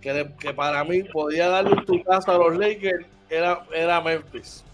[0.00, 4.64] que, para mí podía darle tu casa a los Lakers era, era Memphis.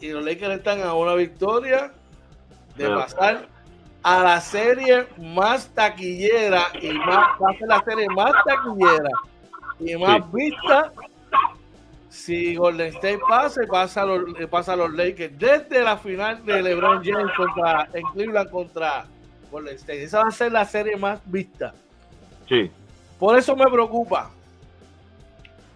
[0.00, 1.92] Y los Lakers están a una victoria
[2.76, 3.48] de pasar
[4.02, 9.10] a la serie más taquillera y más, va a ser la serie más taquillera
[9.80, 10.92] y más vista
[12.08, 16.62] si Golden State pasa pasa a los, pasa a los Lakers desde la final de
[16.62, 19.06] LeBron James contra, en Cleveland contra
[19.50, 20.04] Golden State.
[20.04, 21.74] Esa va a ser la serie más vista.
[22.48, 22.70] Sí.
[23.18, 24.30] Por eso me preocupa.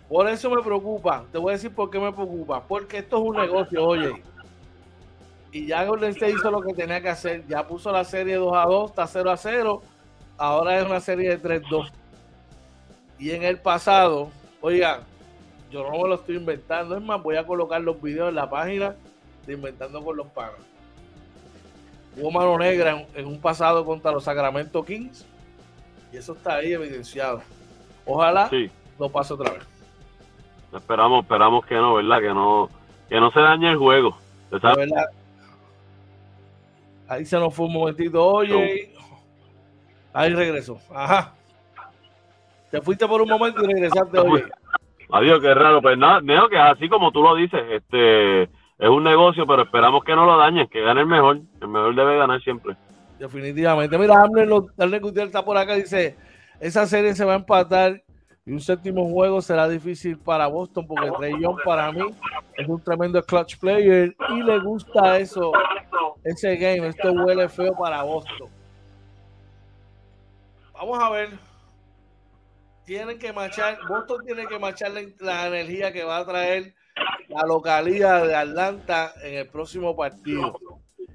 [0.09, 1.24] Por eso me preocupa.
[1.30, 2.62] Te voy a decir por qué me preocupa.
[2.62, 4.22] Porque esto es un negocio, oye.
[5.51, 7.44] Y ya Golden State hizo lo que tenía que hacer.
[7.46, 9.82] Ya puso la serie 2 a 2, está 0 a 0.
[10.36, 11.90] Ahora es una serie de 3-2.
[13.18, 15.00] Y en el pasado, oigan,
[15.70, 16.96] yo no me lo estoy inventando.
[16.96, 18.94] Es más, voy a colocar los videos en la página
[19.46, 20.60] de Inventando con los Panos.
[22.16, 25.26] Hubo mano negra en, un pasado contra los Sacramento Kings.
[26.12, 27.42] Y eso está ahí evidenciado.
[28.06, 28.50] Ojalá
[28.98, 29.62] lo pase otra vez.
[30.74, 32.20] Esperamos, esperamos que no, ¿verdad?
[32.20, 32.70] Que no,
[33.08, 34.16] que no se dañe el juego.
[37.06, 38.24] Ahí se nos fue un momentito.
[38.24, 38.94] Oye,
[40.12, 40.78] ahí regresó.
[40.90, 41.34] Ajá.
[42.70, 44.44] Te fuiste por un momento y regresaste, oye.
[45.10, 45.80] Adiós, qué raro.
[45.80, 50.04] Pues nada, Neo, que así como tú lo dices, este es un negocio, pero esperamos
[50.04, 51.40] que no lo dañen, que gane el mejor.
[51.60, 52.76] El mejor debe ganar siempre.
[53.18, 53.96] Definitivamente.
[53.98, 56.16] Mira, Arne Gutiérrez está por acá, dice,
[56.60, 58.02] esa serie se va a empatar
[58.44, 62.06] y un séptimo juego será difícil para Boston porque Trey Young para mí
[62.56, 65.52] es un tremendo clutch player y le gusta eso,
[66.24, 66.86] ese game.
[66.86, 68.48] Esto huele feo para Boston.
[70.74, 71.30] Vamos a ver
[72.89, 76.74] tienen que marchar, Boston tiene que marchar la, energía que va a traer
[77.28, 80.59] la localidad de Atlanta en el próximo partido.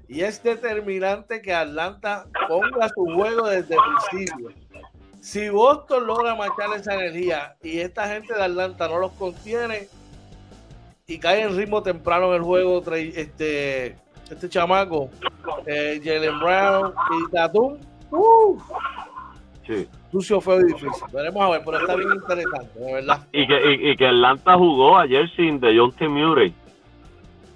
[0.06, 4.52] Y es determinante que Atlanta ponga su juego desde el principio.
[5.20, 9.88] Si Boston logra marchar esa energía y esta gente de Atlanta no los contiene
[11.08, 13.96] y cae en ritmo temprano en el juego, este,
[14.30, 15.10] este chamaco,
[15.66, 17.78] eh, Jalen Brown y Tatum,
[18.12, 18.58] uh,
[19.66, 21.06] sí sucio, feo y difícil.
[21.12, 23.26] Veremos a ver, pero está bien interesante, de verdad.
[23.32, 26.08] Y que, y, que Atlanta jugó ayer sin de John T.
[26.08, 26.54] Murray.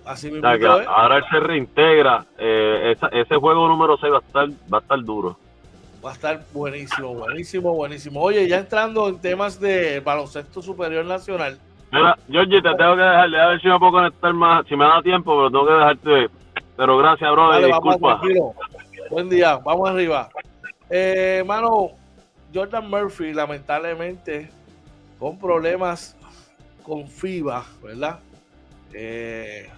[0.04, 0.48] Así mismo.
[0.48, 2.24] ahora él se reintegra.
[2.36, 5.38] Eh, ese juego número 6 va a estar, va a estar duro.
[6.04, 8.22] Va a estar buenísimo, buenísimo, buenísimo.
[8.22, 11.58] Oye, ya entrando en temas de baloncesto superior nacional.
[11.92, 14.84] Mira, Georgie, te tengo que dejar, a ver si me puedo conectar más, si me
[14.84, 16.30] da tiempo, pero tengo que dejarte.
[16.76, 18.20] Pero gracias, brother, disculpa.
[19.10, 20.28] Buen día, vamos arriba.
[20.90, 21.92] Eh, mano,
[22.52, 24.50] Jordan Murphy, lamentablemente,
[25.18, 26.16] con problemas
[26.82, 28.20] con FIBA, ¿verdad?
[28.94, 29.68] Eh,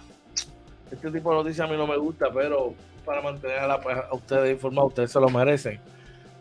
[0.89, 2.73] este tipo de noticias a mí no me gusta, pero
[3.05, 3.79] para mantener a,
[4.13, 5.79] ustedes informados, ustedes se lo merecen.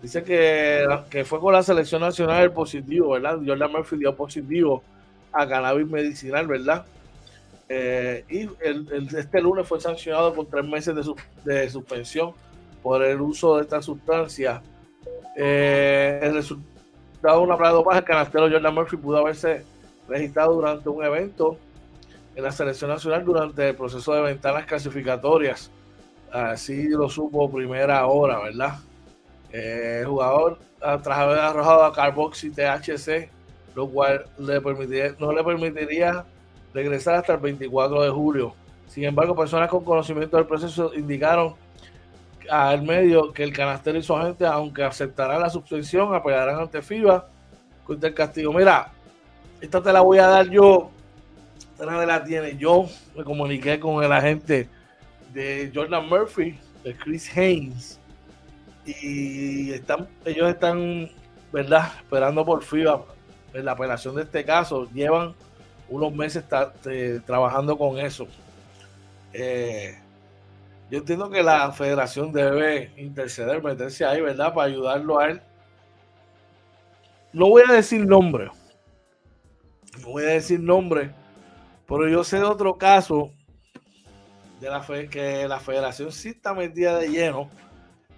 [0.00, 3.38] Dice que, que fue con la selección nacional el positivo, ¿verdad?
[3.44, 4.82] Jordan Murphy dio positivo
[5.32, 6.86] a cannabis medicinal, ¿verdad?
[7.68, 8.48] Eh, y
[9.16, 10.94] este lunes fue sancionado con tres meses
[11.44, 12.34] de suspensión
[12.82, 14.62] por el uso de esta sustancia
[15.36, 19.64] eh, el resultado de una prueba más, el canastero Jordan Murphy pudo haberse
[20.08, 21.56] registrado durante un evento
[22.34, 25.70] en la selección nacional durante el proceso de ventanas clasificatorias.
[26.32, 28.78] Así lo supo primera hora, ¿verdad?
[29.52, 33.30] Eh, el jugador, tras haber arrojado a Carboxy THC,
[33.74, 34.60] lo cual le
[35.18, 36.24] no le permitiría
[36.72, 38.54] regresar hasta el 24 de julio.
[38.86, 41.54] Sin embargo, personas con conocimiento del proceso indicaron
[42.50, 47.28] al medio que el canastero y su agente, aunque aceptará la suspensión, apoyarán ante FIBA
[47.84, 48.52] contra el castigo.
[48.52, 48.90] Mira,
[49.60, 50.90] esta te la voy a dar yo.
[51.72, 52.56] Esta nadie la tiene.
[52.56, 52.86] Yo
[53.16, 54.68] me comuniqué con el agente
[55.32, 58.00] de Jordan Murphy, de Chris Haynes,
[58.84, 61.08] y están, ellos están,
[61.52, 63.04] ¿verdad?, esperando por FIBA
[63.54, 64.88] en la apelación de este caso.
[64.92, 65.34] Llevan
[65.88, 66.44] unos meses
[66.86, 68.26] eh, trabajando con eso.
[69.32, 69.99] Eh,
[70.90, 74.52] yo entiendo que la federación debe interceder, meterse ahí, ¿verdad?
[74.52, 75.42] Para ayudarlo a él.
[77.32, 78.50] No voy a decir nombre.
[80.02, 81.14] No voy a decir nombre.
[81.86, 83.30] Pero yo sé de otro caso
[84.60, 87.48] de la que la federación sí está metida de lleno.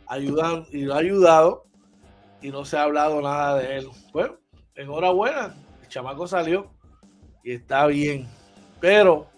[0.06, 1.66] Ayudan, y lo ha ayudado.
[2.40, 3.88] Y no se ha hablado nada de él.
[4.14, 4.38] Bueno,
[4.74, 5.54] enhorabuena.
[5.82, 6.70] El chamaco salió.
[7.44, 8.26] Y está bien.
[8.80, 9.31] Pero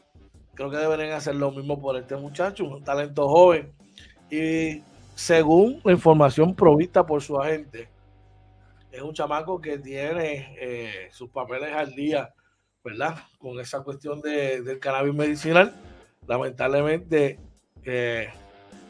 [0.55, 3.73] Creo que deberían hacer lo mismo por este muchacho, un talento joven.
[4.31, 4.83] Y
[5.15, 7.89] según la información provista por su agente,
[8.91, 12.33] es un chamaco que tiene eh, sus papeles al día,
[12.85, 13.17] ¿verdad?
[13.39, 15.75] Con esa cuestión de, del cannabis medicinal.
[16.27, 17.41] Lamentablemente,
[17.83, 18.29] eh,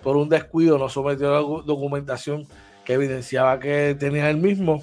[0.02, 2.46] por un descuido, no sometió la documentación
[2.84, 4.82] que evidenciaba que tenía el mismo.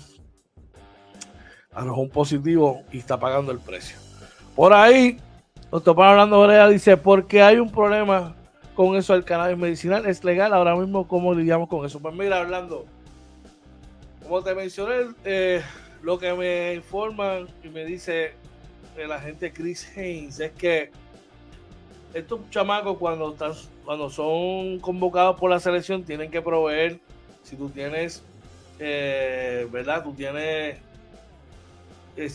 [1.71, 3.97] Arrojó un positivo y está pagando el precio.
[4.55, 5.19] Por ahí,
[5.71, 8.35] Doctor Pablo Orlando Orea dice, porque hay un problema
[8.75, 11.97] con eso del cannabis medicinal, es legal ahora mismo, ¿cómo lidiamos con eso?
[12.01, 12.85] Pues mira, Orlando,
[14.23, 15.61] como te mencioné, eh,
[16.01, 18.33] lo que me informan y me dice
[18.97, 20.91] el agente Chris Haynes es que
[22.13, 23.53] estos chamacos cuando, están,
[23.85, 26.99] cuando son convocados por la selección tienen que proveer,
[27.43, 28.23] si tú tienes,
[28.77, 30.03] eh, ¿verdad?
[30.03, 30.79] Tú tienes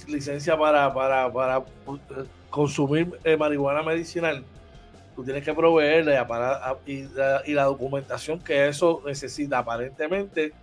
[0.08, 1.64] licencia para, para
[2.56, 4.42] consumir eh, marihuana medicinal,
[5.14, 6.18] tú tienes que proveerle
[6.86, 7.02] y,
[7.52, 9.58] la, documentación que eso necesita.
[9.58, 10.54] Aparentemente,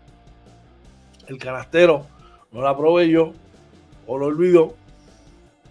[1.28, 2.08] el canastero
[2.52, 3.34] no la proveyó
[4.08, 4.74] o lo olvidó.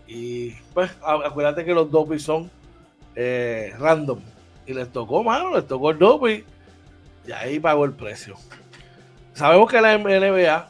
[0.06, 2.48] Y pues acuérdate que los dopis son
[3.16, 4.20] eh, random.
[4.64, 6.44] Y les tocó, mano, les tocó el dopi.
[7.26, 8.36] Y ahí pagó el precio.
[9.32, 10.68] Sabemos que la NBA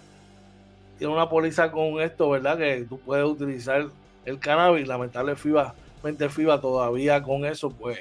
[0.96, 2.57] tiene una póliza con esto, ¿verdad?
[2.57, 3.88] Que tú puedes utilizar
[4.24, 4.86] el cannabis.
[4.86, 8.00] Lamentablemente FIBA todavía con eso, pues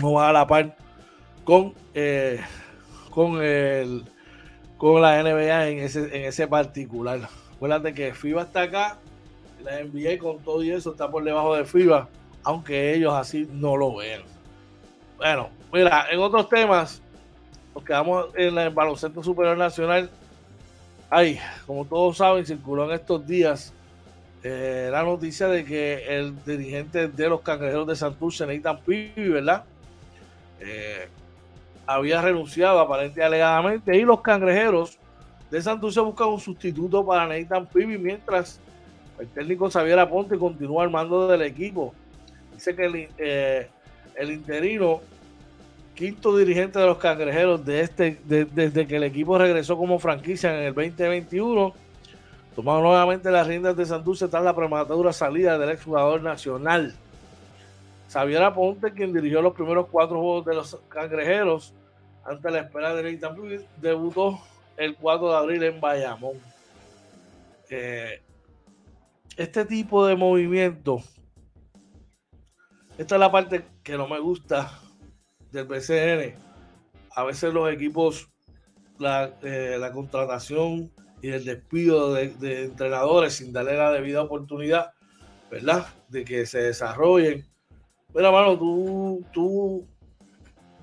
[0.00, 0.76] no va a la par
[1.44, 2.40] con, eh,
[3.10, 4.04] con el
[4.76, 7.20] con la NBA en ese, en ese particular.
[7.54, 8.98] Acuérdate que FIBA está acá,
[9.62, 12.08] la NBA con todo y eso está por debajo de FIBA,
[12.42, 14.22] aunque ellos así no lo vean.
[15.16, 17.00] Bueno, mira, en otros temas,
[17.74, 20.10] nos quedamos en el baloncesto superior nacional.
[21.08, 23.72] Ay, como todos saben, circuló en estos días
[24.46, 29.64] eh, la noticia de que el dirigente de los cangrejeros de Santurce, Nathan Pibi, ¿verdad?
[30.60, 31.08] Eh,
[31.86, 34.98] había renunciado aparentemente alegadamente y los cangrejeros
[35.50, 38.60] de Santurce buscan un sustituto para Nathan Pibi mientras
[39.18, 41.94] el técnico Xavier Aponte continúa al mando del equipo.
[42.52, 43.68] Dice que el, eh,
[44.30, 45.00] interino,
[45.94, 50.66] quinto dirigente de los cangrejeros de este, desde que el equipo regresó como franquicia en
[50.66, 51.83] el 2021,
[52.54, 56.94] tomó nuevamente las riendas de Santurce tras la prematura salida del exjugador nacional.
[58.10, 61.74] Xavier Aponte, quien dirigió los primeros cuatro juegos de los cangrejeros
[62.24, 63.36] ante la espera de Nathan
[63.80, 64.40] debutó
[64.76, 66.40] el 4 de abril en Bayamón.
[67.70, 68.22] Eh,
[69.36, 71.02] este tipo de movimiento,
[72.96, 74.78] esta es la parte que no me gusta
[75.50, 76.34] del BCN.
[77.14, 78.28] A veces los equipos,
[78.98, 80.90] la, eh, contratación
[81.24, 84.92] y el despido de, entrenadores sin darle la debida oportunidad,
[85.50, 85.86] ¿verdad?
[86.06, 87.46] De que se desarrollen.
[88.12, 89.88] Pero, mano, tú, tú,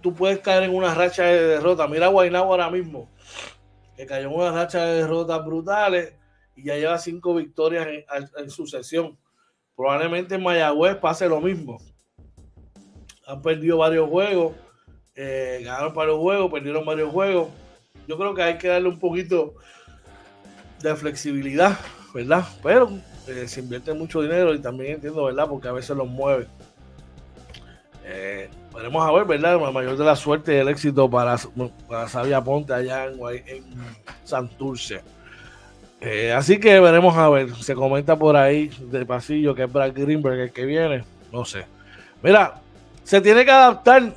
[0.01, 1.87] tú puedes caer en una racha de derrota.
[1.87, 3.07] Mira Guaynabo ahora mismo,
[3.95, 6.15] que cayó en una racha de derrotas brutales
[6.55, 7.87] y ya lleva cinco victorias
[8.35, 9.19] en, sucesión.
[9.75, 11.77] Probablemente en Mayagüez pase lo mismo.
[13.27, 14.55] Han perdido varios juegos,
[15.13, 17.49] eh, ganaron varios juegos, perdieron varios juegos.
[18.07, 19.53] Yo creo que hay que darle un poquito
[20.81, 21.77] de flexibilidad,
[22.13, 22.45] ¿verdad?
[22.63, 22.91] Pero
[23.27, 25.47] eh, se invierte mucho dinero y también entiendo, ¿verdad?
[25.47, 26.47] Porque a veces los mueve.
[28.05, 29.61] Eh, veremos a ver, ¿verdad?
[29.61, 31.37] La mayor de la suerte y el éxito para,
[31.87, 33.63] para Sabia Ponte allá en, en
[34.23, 35.01] Santurce.
[36.01, 37.55] Eh, así que veremos a ver.
[37.55, 41.03] Se comenta por ahí de pasillo que es Brad Greenberg el que viene.
[41.31, 41.65] No sé.
[42.23, 42.59] Mira,
[43.03, 44.13] se tiene que adaptar,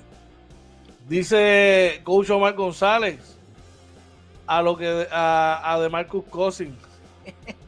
[1.09, 3.39] dice Coach Omar González,
[4.47, 6.77] a lo que a, a de Marcus Cousins.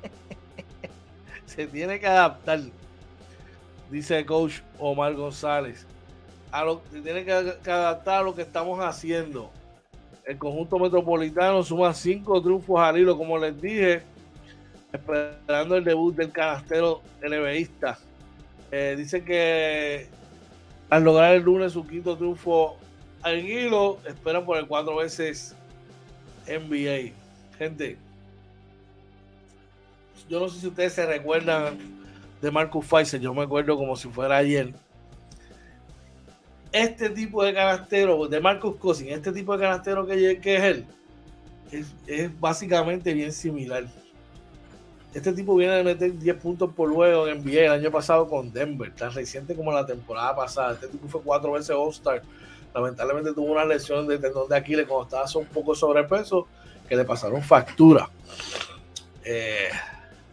[1.47, 2.61] se tiene que adaptar,
[3.91, 5.87] dice Coach Omar González.
[6.53, 9.51] A lo, se tiene que, adaptar a lo que estamos haciendo
[10.25, 14.03] el conjunto metropolitano suma cinco triunfos al hilo, como les dije,
[14.93, 17.99] esperando el debut del canastero NBAista.
[18.71, 20.09] Eh, dice que
[20.91, 22.77] al lograr el lunes su quinto triunfo
[23.23, 25.56] al hilo, esperan por el cuatro veces
[26.47, 27.13] NBA.
[27.59, 27.97] Gente,
[30.29, 31.79] yo no sé si ustedes se recuerdan
[32.41, 34.75] de Marcus Pfizer, yo me acuerdo como si fuera ayer
[36.77, 40.85] este tipo de canastero de Marcus Cousins, este tipo de canastero que, es él,
[42.07, 43.87] es, básicamente bien similar.
[45.15, 48.53] Este tipo viene de meter 10 puntos por luego en NBA el año pasado con
[48.53, 50.75] Denver, tan reciente como la temporada pasada.
[50.75, 52.23] Este tipo fue cuatro veces All-Star.
[52.75, 56.47] Lamentablemente tuvo una lesión de tendón de Aquiles cuando estaba un poco sobrepeso
[56.89, 58.09] que le pasaron factura.
[59.25, 59.71] Eh,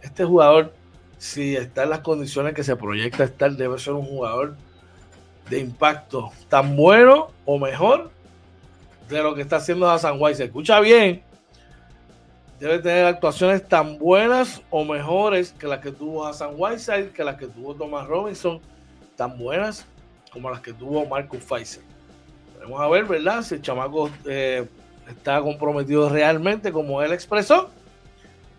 [0.02, 0.74] este jugador,
[1.18, 4.56] si está en las condiciones que se proyecta estar, debe ser un jugador
[5.50, 8.12] de impacto tan bueno o mejor
[9.10, 10.36] de lo que está haciendo Hassan White.
[10.36, 11.24] Se escucha bien.
[12.60, 17.36] Debe tener actuaciones tan buenas o mejores que las que tuvo Hassan Whiteside, que las
[17.36, 18.62] que tuvo Thomas Robinson,
[19.18, 19.86] tan buenas
[20.32, 21.84] como las que tuvo Marcus Pfizer.
[22.64, 23.44] Vamos a ver, ¿verdad?
[23.44, 24.66] Si el chamaco eh,
[25.08, 27.70] está comprometido realmente, como él expresó.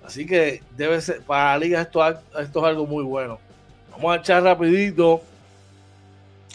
[0.05, 3.38] Así que debe ser, para la liga esto, esto es algo muy bueno.
[3.90, 5.22] Vamos a echar rapidito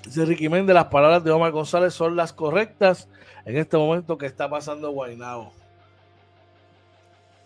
[0.06, 3.08] Dice Ricky Méndez, las palabras de Omar González son las correctas
[3.45, 5.52] en este momento que está pasando Guaynabo.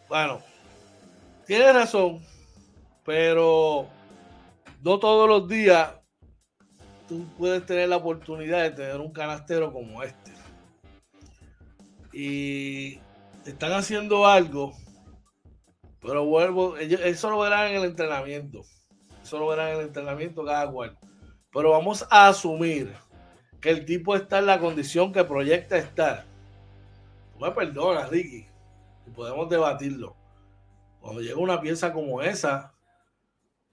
[0.08, 0.40] Bueno,
[1.46, 2.22] tiene razón,
[3.04, 3.88] pero
[4.84, 5.90] no todos los días
[7.38, 10.32] puedes tener la oportunidad de tener un canastero como este.
[12.12, 13.00] Y
[13.46, 14.74] están haciendo algo,
[16.00, 18.62] pero vuelvo, eso lo verán en el entrenamiento.
[19.22, 20.98] Eso lo verán en el entrenamiento cada cual
[21.54, 22.94] Pero vamos a asumir
[23.62, 26.26] que el tipo está en la condición que proyecta estar.
[27.34, 28.46] Tú me perdonas, Ricky,
[29.08, 30.16] y podemos debatirlo.
[31.00, 32.74] Cuando llega una pieza como esa,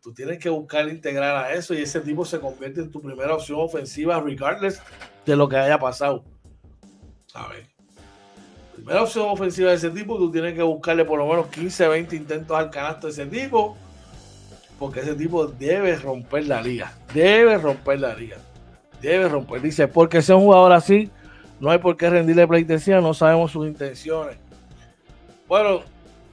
[0.03, 3.35] tú tienes que buscar integrar a eso y ese tipo se convierte en tu primera
[3.35, 4.81] opción ofensiva, regardless
[5.27, 6.25] de lo que haya pasado.
[7.27, 7.67] ¿Sabes?
[8.75, 12.17] Primera opción ofensiva de ese tipo, tú tienes que buscarle por lo menos 15, 20
[12.17, 13.77] intentos al canasto de ese tipo,
[14.79, 16.97] porque ese tipo debe romper la liga.
[17.13, 18.39] Debe romper la liga.
[19.03, 19.61] Debe romper.
[19.61, 21.11] Dice, porque sea un jugador así,
[21.61, 24.39] no hay por qué rendirle pleitesía, no sabemos sus intenciones.
[25.47, 25.83] Bueno,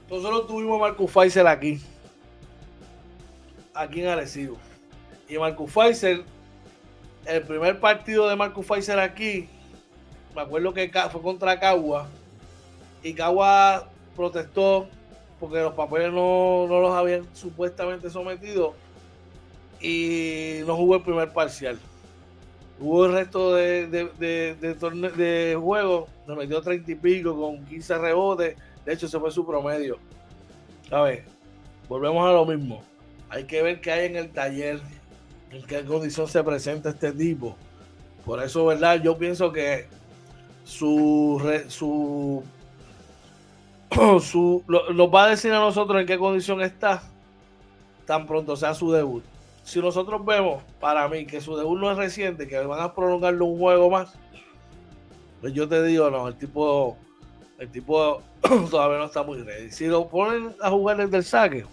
[0.08, 1.82] nosotros tuvimos a Marcus Pfizer aquí
[3.78, 4.56] aquí en Arecibo.
[5.28, 6.24] Y Marcus Pfizer,
[7.24, 9.48] el primer partido de Marcus Pfizer aquí,
[10.34, 12.08] me acuerdo que fue contra Cagua.
[13.02, 14.88] Y Cagua protestó
[15.38, 18.74] porque los papeles no, los habían supuestamente sometido.
[19.80, 21.78] Y no jugó el primer parcial.
[22.80, 27.98] Hubo el resto de, de, de, de juego, nos metió 30 y pico con 15
[27.98, 28.56] rebotes.
[28.84, 29.98] De hecho, se fue su promedio.
[30.90, 31.24] A ver,
[31.88, 32.82] volvemos a lo mismo.
[33.30, 34.80] Hay que ver qué hay en el taller,
[35.50, 37.56] en qué condición se presenta este tipo.
[38.24, 39.00] Por eso, ¿verdad?
[39.02, 39.86] Yo pienso que
[40.64, 42.44] su, su,
[44.20, 47.02] su nos va a decir a nosotros en qué condición está
[48.08, 49.22] tan pronto sea su debut.
[49.62, 53.44] Si nosotros vemos, para mí, que su debut no es reciente, que van a prolongarlo
[53.44, 54.14] un juego más,
[55.42, 56.96] pues yo te digo, no, el tipo,
[57.58, 58.22] el tipo
[58.70, 59.70] todavía no está muy ready.
[59.70, 61.66] Si lo ponen a jugar desde el saque,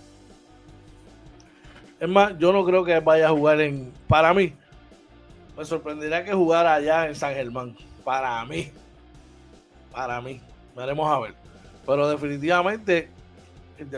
[2.00, 3.94] es más, yo no creo que vaya a jugar en.
[4.08, 4.54] Para mí,
[5.58, 7.76] me sorprendería que jugara allá en San Germán.
[8.04, 8.72] Para mí.
[9.92, 10.42] Para mí.
[10.76, 11.34] Veremos a ver.
[11.86, 13.10] Pero definitivamente,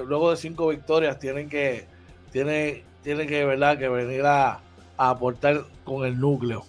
[0.06, 1.88] luego de cinco victorias, tienen que.
[2.32, 3.78] Tienen, tienen que, ¿verdad?
[3.78, 4.60] que venir a,
[4.98, 6.66] aportar con el núcleo.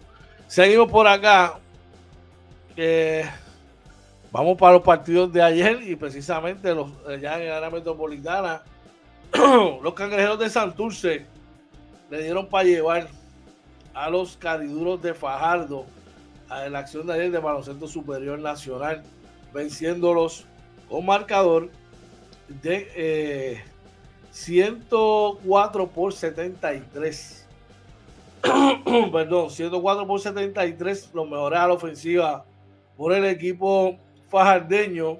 [0.46, 1.58] Seguimos por acá.
[4.32, 8.62] vamos para los partidos de ayer y precisamente los ya en el área metropolitana
[9.82, 11.26] los cangrejeros de Santurce
[12.10, 13.08] le dieron para llevar
[13.94, 15.84] a los cariduros de Fajardo
[16.48, 19.02] a la acción de ayer de baloncesto superior nacional,
[19.52, 20.46] venciéndolos
[20.88, 21.68] con marcador
[22.48, 23.62] de
[24.30, 27.46] 104 eh, por 73.
[29.12, 32.44] Perdón, 104 por 73, los mejores a la ofensiva
[32.96, 33.98] por el equipo
[34.28, 35.18] fajardeño.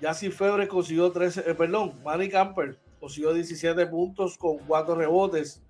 [0.00, 5.62] Yassi Febre consiguió 13, eh, perdón, Manny Camper consiguió 17 puntos con 4 rebotes.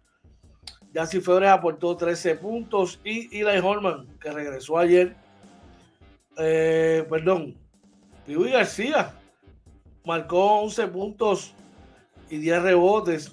[0.93, 5.15] Yassi Febres aportó 13 puntos y Eli Holman, que regresó ayer,
[6.37, 7.57] eh, perdón,
[8.27, 9.15] Piwi García
[10.05, 11.55] marcó 11 puntos
[12.29, 13.33] y 10 rebotes.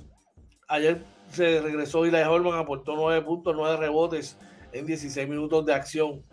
[0.67, 4.37] Ayer se regresó Eli Holman, aportó 9 puntos, 9 rebotes
[4.71, 6.23] en 16 minutos de acción.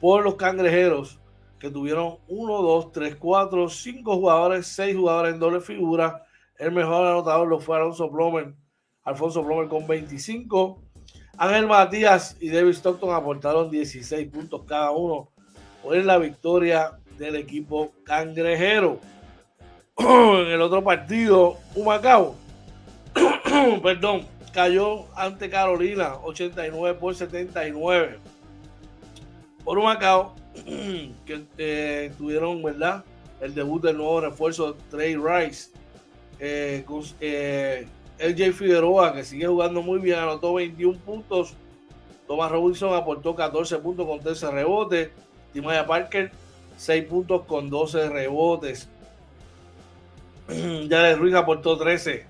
[0.00, 1.18] Por los cangrejeros,
[1.58, 6.24] que tuvieron 1, 2, 3, 4, 5 jugadores, 6 jugadores en doble figura.
[6.56, 8.54] El mejor anotador lo fue Alonso Plomer,
[9.04, 10.82] Alfonso Plomer con 25.
[11.36, 15.30] Ángel Matías y David Stockton aportaron 16 puntos cada uno
[15.82, 18.98] por la victoria del equipo cangrejero.
[19.98, 22.34] en el otro partido, Humacao,
[23.82, 28.18] perdón, cayó ante Carolina 89 por 79.
[29.64, 30.34] Por Humacao,
[31.26, 33.04] que eh, tuvieron, ¿verdad?
[33.40, 35.70] El debut del nuevo refuerzo Trey Rice.
[36.40, 36.84] Eh,
[37.20, 37.86] eh
[38.18, 41.54] LJ Figueroa, que sigue jugando muy bien, anotó 21 puntos.
[42.26, 45.10] Thomas Robinson aportó 14 puntos con 13 rebotes.
[45.52, 46.30] Timaya Parker,
[46.76, 48.88] 6 puntos con 12 rebotes.
[50.48, 52.26] Jared Ruiz aportó 13.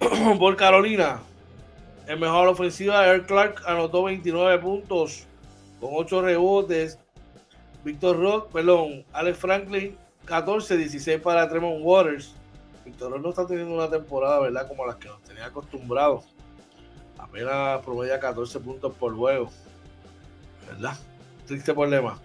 [0.38, 1.20] Por Carolina,
[2.06, 5.26] el mejor ofensiva, Eric Clark anotó 29 puntos
[5.80, 6.98] con 8 rebotes.
[7.84, 12.34] Víctor Rock, perdón, Alex Franklin, 14, 16 para Tremont Waters.
[12.84, 14.66] Víctor Rock no está teniendo una temporada, ¿verdad?
[14.66, 16.24] Como las que nos tenía acostumbrados.
[17.18, 19.50] Apenas promedia 14 puntos por juego.
[20.66, 20.96] ¿Verdad?
[21.46, 22.18] Triste problema.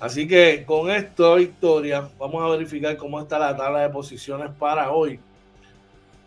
[0.00, 4.90] Así que con esta victoria, vamos a verificar cómo está la tabla de posiciones para
[4.90, 5.20] hoy.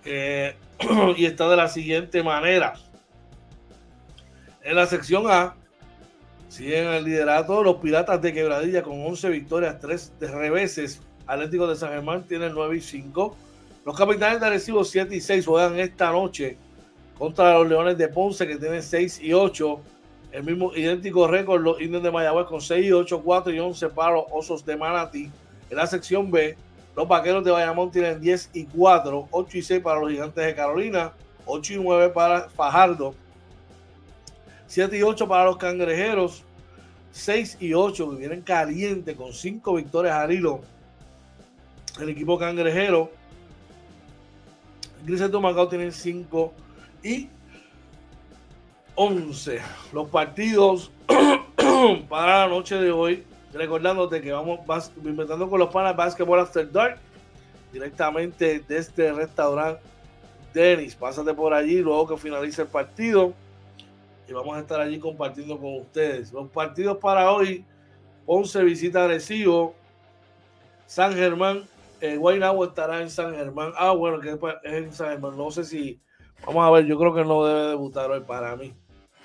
[0.05, 0.55] Eh,
[1.17, 2.75] y está de la siguiente manera.
[4.61, 5.55] En la sección A,
[6.55, 11.01] Siguen el liderato los Piratas de Quebradilla con 11 victorias, 3 de reveses.
[11.27, 13.35] Atlético de San Germán tiene 9 y 5.
[13.83, 16.55] Los Capitanes de Arecibo 7 y 6 juegan esta noche
[17.17, 19.81] contra los Leones de Ponce que tienen 6 y 8.
[20.31, 23.89] El mismo idéntico récord los Indios de Mayagüez con 6 y 8, 4 y 11
[23.89, 25.29] para los Osos de Manatí.
[25.69, 26.55] En la sección B,
[26.95, 30.55] los Vaqueros de Bayamón tienen 10 y 4, 8 y 6 para los Gigantes de
[30.55, 31.11] Carolina,
[31.47, 33.13] 8 y 9 para Fajardo,
[34.67, 36.43] 7 y 8 para los cangrejeros.
[37.11, 40.61] 6 y 8 que vienen caliente con 5 victorias al hilo.
[41.99, 43.11] El equipo cangrejero.
[45.05, 46.53] Grises Macao tienen 5
[47.03, 47.29] y
[48.95, 49.61] 11.
[49.93, 50.91] Los partidos
[52.09, 53.23] para la noche de hoy.
[53.53, 54.59] Recordándote que vamos
[54.97, 56.99] inventando con los panas Basketball After Dark
[57.71, 59.81] directamente desde el restaurante
[60.53, 60.95] Denis.
[60.95, 63.33] Pásate por allí luego que finalice el partido
[64.27, 66.31] y vamos a estar allí compartiendo con ustedes.
[66.33, 67.65] Los partidos para hoy:
[68.25, 69.75] Ponce visita Arecibo,
[70.85, 71.63] San Germán,
[72.01, 73.71] eh, Guaynabo estará en San Germán.
[73.75, 75.37] Ah, bueno, que es en San Germán.
[75.37, 75.99] No sé si.
[76.45, 78.73] Vamos a ver, yo creo que no debe debutar hoy para mí.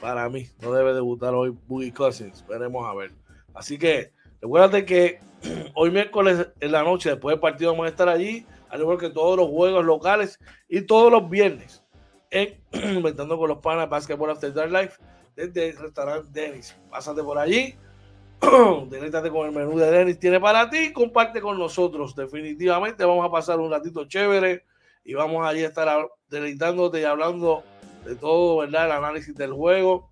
[0.01, 2.45] Para mí, no debe debutar hoy Boogie Cousins.
[2.47, 3.11] Veremos a ver.
[3.53, 5.21] Así que recuérdate que
[5.75, 9.11] hoy miércoles en la noche, después del partido, vamos a estar allí, al igual que
[9.11, 11.83] todos los juegos locales y todos los viernes
[12.31, 14.99] en Inventando con los Panas Basketball After Dark Life
[15.37, 16.77] desde el restaurante Dennis.
[16.91, 17.75] Pásate por allí,
[18.89, 20.19] deléctate con el menú de Dennis.
[20.19, 22.15] Tiene para ti, comparte con nosotros.
[22.15, 24.65] Definitivamente vamos a pasar un ratito chévere
[25.05, 27.63] y vamos allí a estar deleitándote y hablando
[28.05, 28.87] de todo, ¿verdad?
[28.87, 30.11] El análisis del juego,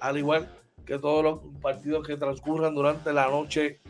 [0.00, 0.48] al igual
[0.84, 3.80] que todos los partidos que transcurran durante la noche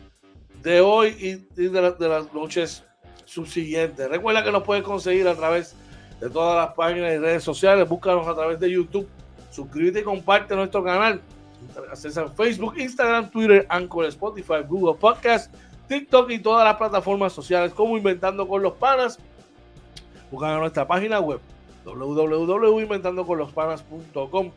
[0.61, 2.83] de hoy y, de, de, las noches
[3.25, 4.09] subsiguientes.
[4.09, 5.75] Recuerda que nos puedes conseguir a través
[6.21, 7.89] de todas las páginas y redes sociales.
[7.89, 9.07] Búscanos a través de YouTube.
[9.49, 11.19] Suscríbete y comparte nuestro canal.
[11.89, 15.51] Acceso a Facebook, Instagram, Twitter, Anchor, Spotify, Google Podcast,
[15.87, 19.17] TikTok y todas las plataformas sociales como Inventando con los Panas.
[20.29, 21.39] Buscan a nuestra página web
[21.83, 24.51] www.inventandoconlospanas.com.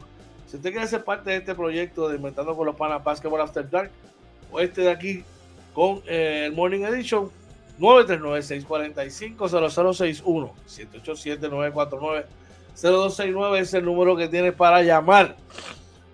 [0.47, 3.67] Si usted quiere ser parte de este proyecto de Inventando con los Panas Basketball After
[3.69, 3.91] Dark
[4.53, 5.25] o este de aquí
[5.73, 7.31] con eh, el Morning Edition,
[7.79, 10.51] 939-645-0061.
[12.77, 15.37] 787-949-0269 es el número que tienes para llamar.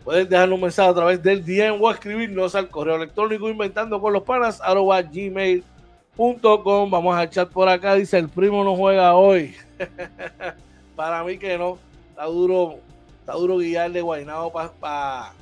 [0.05, 4.13] Puedes dejar un mensaje a través del DM o escribirnos al correo electrónico inventando con
[4.13, 6.91] los panas arroba gmail.com.
[6.91, 7.95] Vamos al chat por acá.
[7.95, 9.55] Dice el primo no juega hoy.
[10.97, 11.79] para mí que no.
[12.11, 12.79] Está duro,
[13.21, 15.33] está duro guiar de Guaynabo para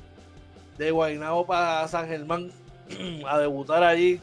[0.77, 2.51] de Guaynabo para San Germán
[3.27, 4.19] a debutar allí.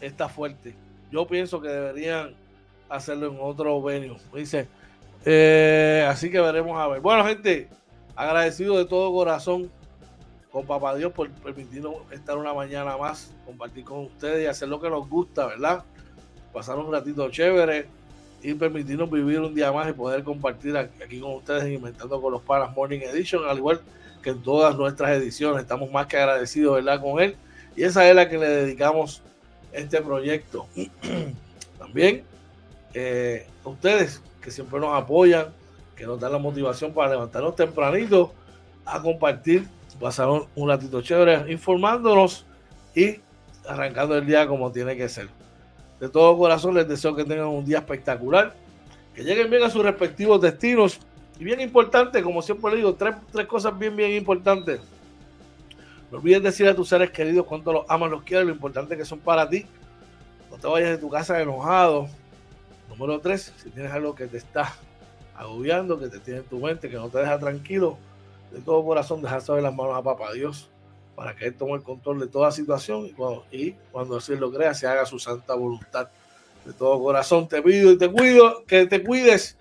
[0.00, 0.81] Está fuerte
[1.12, 2.34] yo pienso que deberían
[2.88, 4.16] hacerlo en otro venue.
[4.34, 4.66] Dice,
[5.24, 7.00] eh, así que veremos a ver.
[7.00, 7.68] Bueno, gente,
[8.16, 9.70] agradecido de todo corazón
[10.50, 14.80] con Papá Dios por permitirnos estar una mañana más, compartir con ustedes y hacer lo
[14.80, 15.84] que nos gusta, ¿verdad?
[16.52, 17.86] Pasar un ratito chévere
[18.42, 22.42] y permitirnos vivir un día más y poder compartir aquí con ustedes Inventando con los
[22.42, 23.80] Panas Morning Edition, al igual
[24.22, 25.62] que en todas nuestras ediciones.
[25.62, 27.00] Estamos más que agradecidos, ¿verdad?
[27.00, 27.36] Con él.
[27.76, 29.22] Y esa es la que le dedicamos
[29.72, 30.66] este proyecto.
[31.78, 32.24] También
[32.94, 35.46] eh, ustedes que siempre nos apoyan,
[35.96, 38.32] que nos dan la motivación para levantarnos tempranito
[38.84, 39.66] a compartir,
[40.00, 42.44] pasar un, ratito chévere informándonos
[42.94, 43.20] y
[43.66, 45.28] arrancando el día como tiene que ser.
[46.00, 48.54] De todo corazón les deseo que tengan un día espectacular,
[49.14, 50.98] que lleguen bien a sus respectivos destinos
[51.38, 54.80] y bien importante, como siempre le digo, tres, tres cosas bien, bien importantes
[56.12, 59.04] no olvides decir a tus seres queridos cuánto los amas, los quieres, lo importante que
[59.06, 59.64] son para ti.
[60.50, 62.06] No te vayas de tu casa enojado.
[62.90, 64.74] Número tres, si tienes algo que te está
[65.34, 67.96] agobiando, que te tiene en tu mente, que no te deja tranquilo,
[68.50, 70.68] de todo corazón, dejar saber las manos a Papá Dios
[71.16, 73.74] para que Él tome el control de toda situación y cuando, y
[74.18, 76.08] así lo crea, se haga su santa voluntad.
[76.66, 79.56] De todo corazón te pido y te cuido, que te cuides.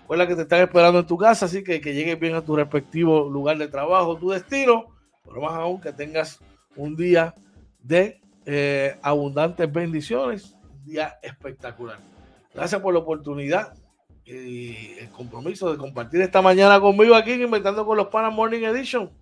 [0.00, 2.56] Recuerda que te están esperando en tu casa, así que que llegues bien a tu
[2.56, 4.97] respectivo lugar de trabajo, tu destino
[5.28, 6.40] pero más aún que tengas
[6.74, 7.32] un día
[7.80, 11.98] de eh, abundantes bendiciones, un día espectacular.
[12.54, 13.74] Gracias por la oportunidad
[14.24, 18.62] y el compromiso de compartir esta mañana conmigo aquí en Inventando con los Panas Morning
[18.62, 19.12] Edition.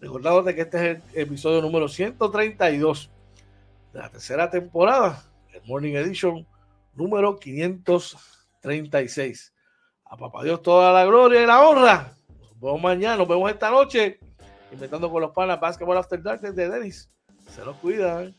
[0.00, 3.10] Recordándote que este es el episodio número 132
[3.92, 6.46] de la tercera temporada, el Morning Edition
[6.94, 9.52] número 536.
[10.04, 12.12] A papá Dios toda la gloria y la honra.
[12.38, 14.20] Nos vemos mañana, nos vemos esta noche
[14.72, 17.10] Inventando con los panas Basketball After Dark de Dennis.
[17.48, 18.36] Se los cuidan.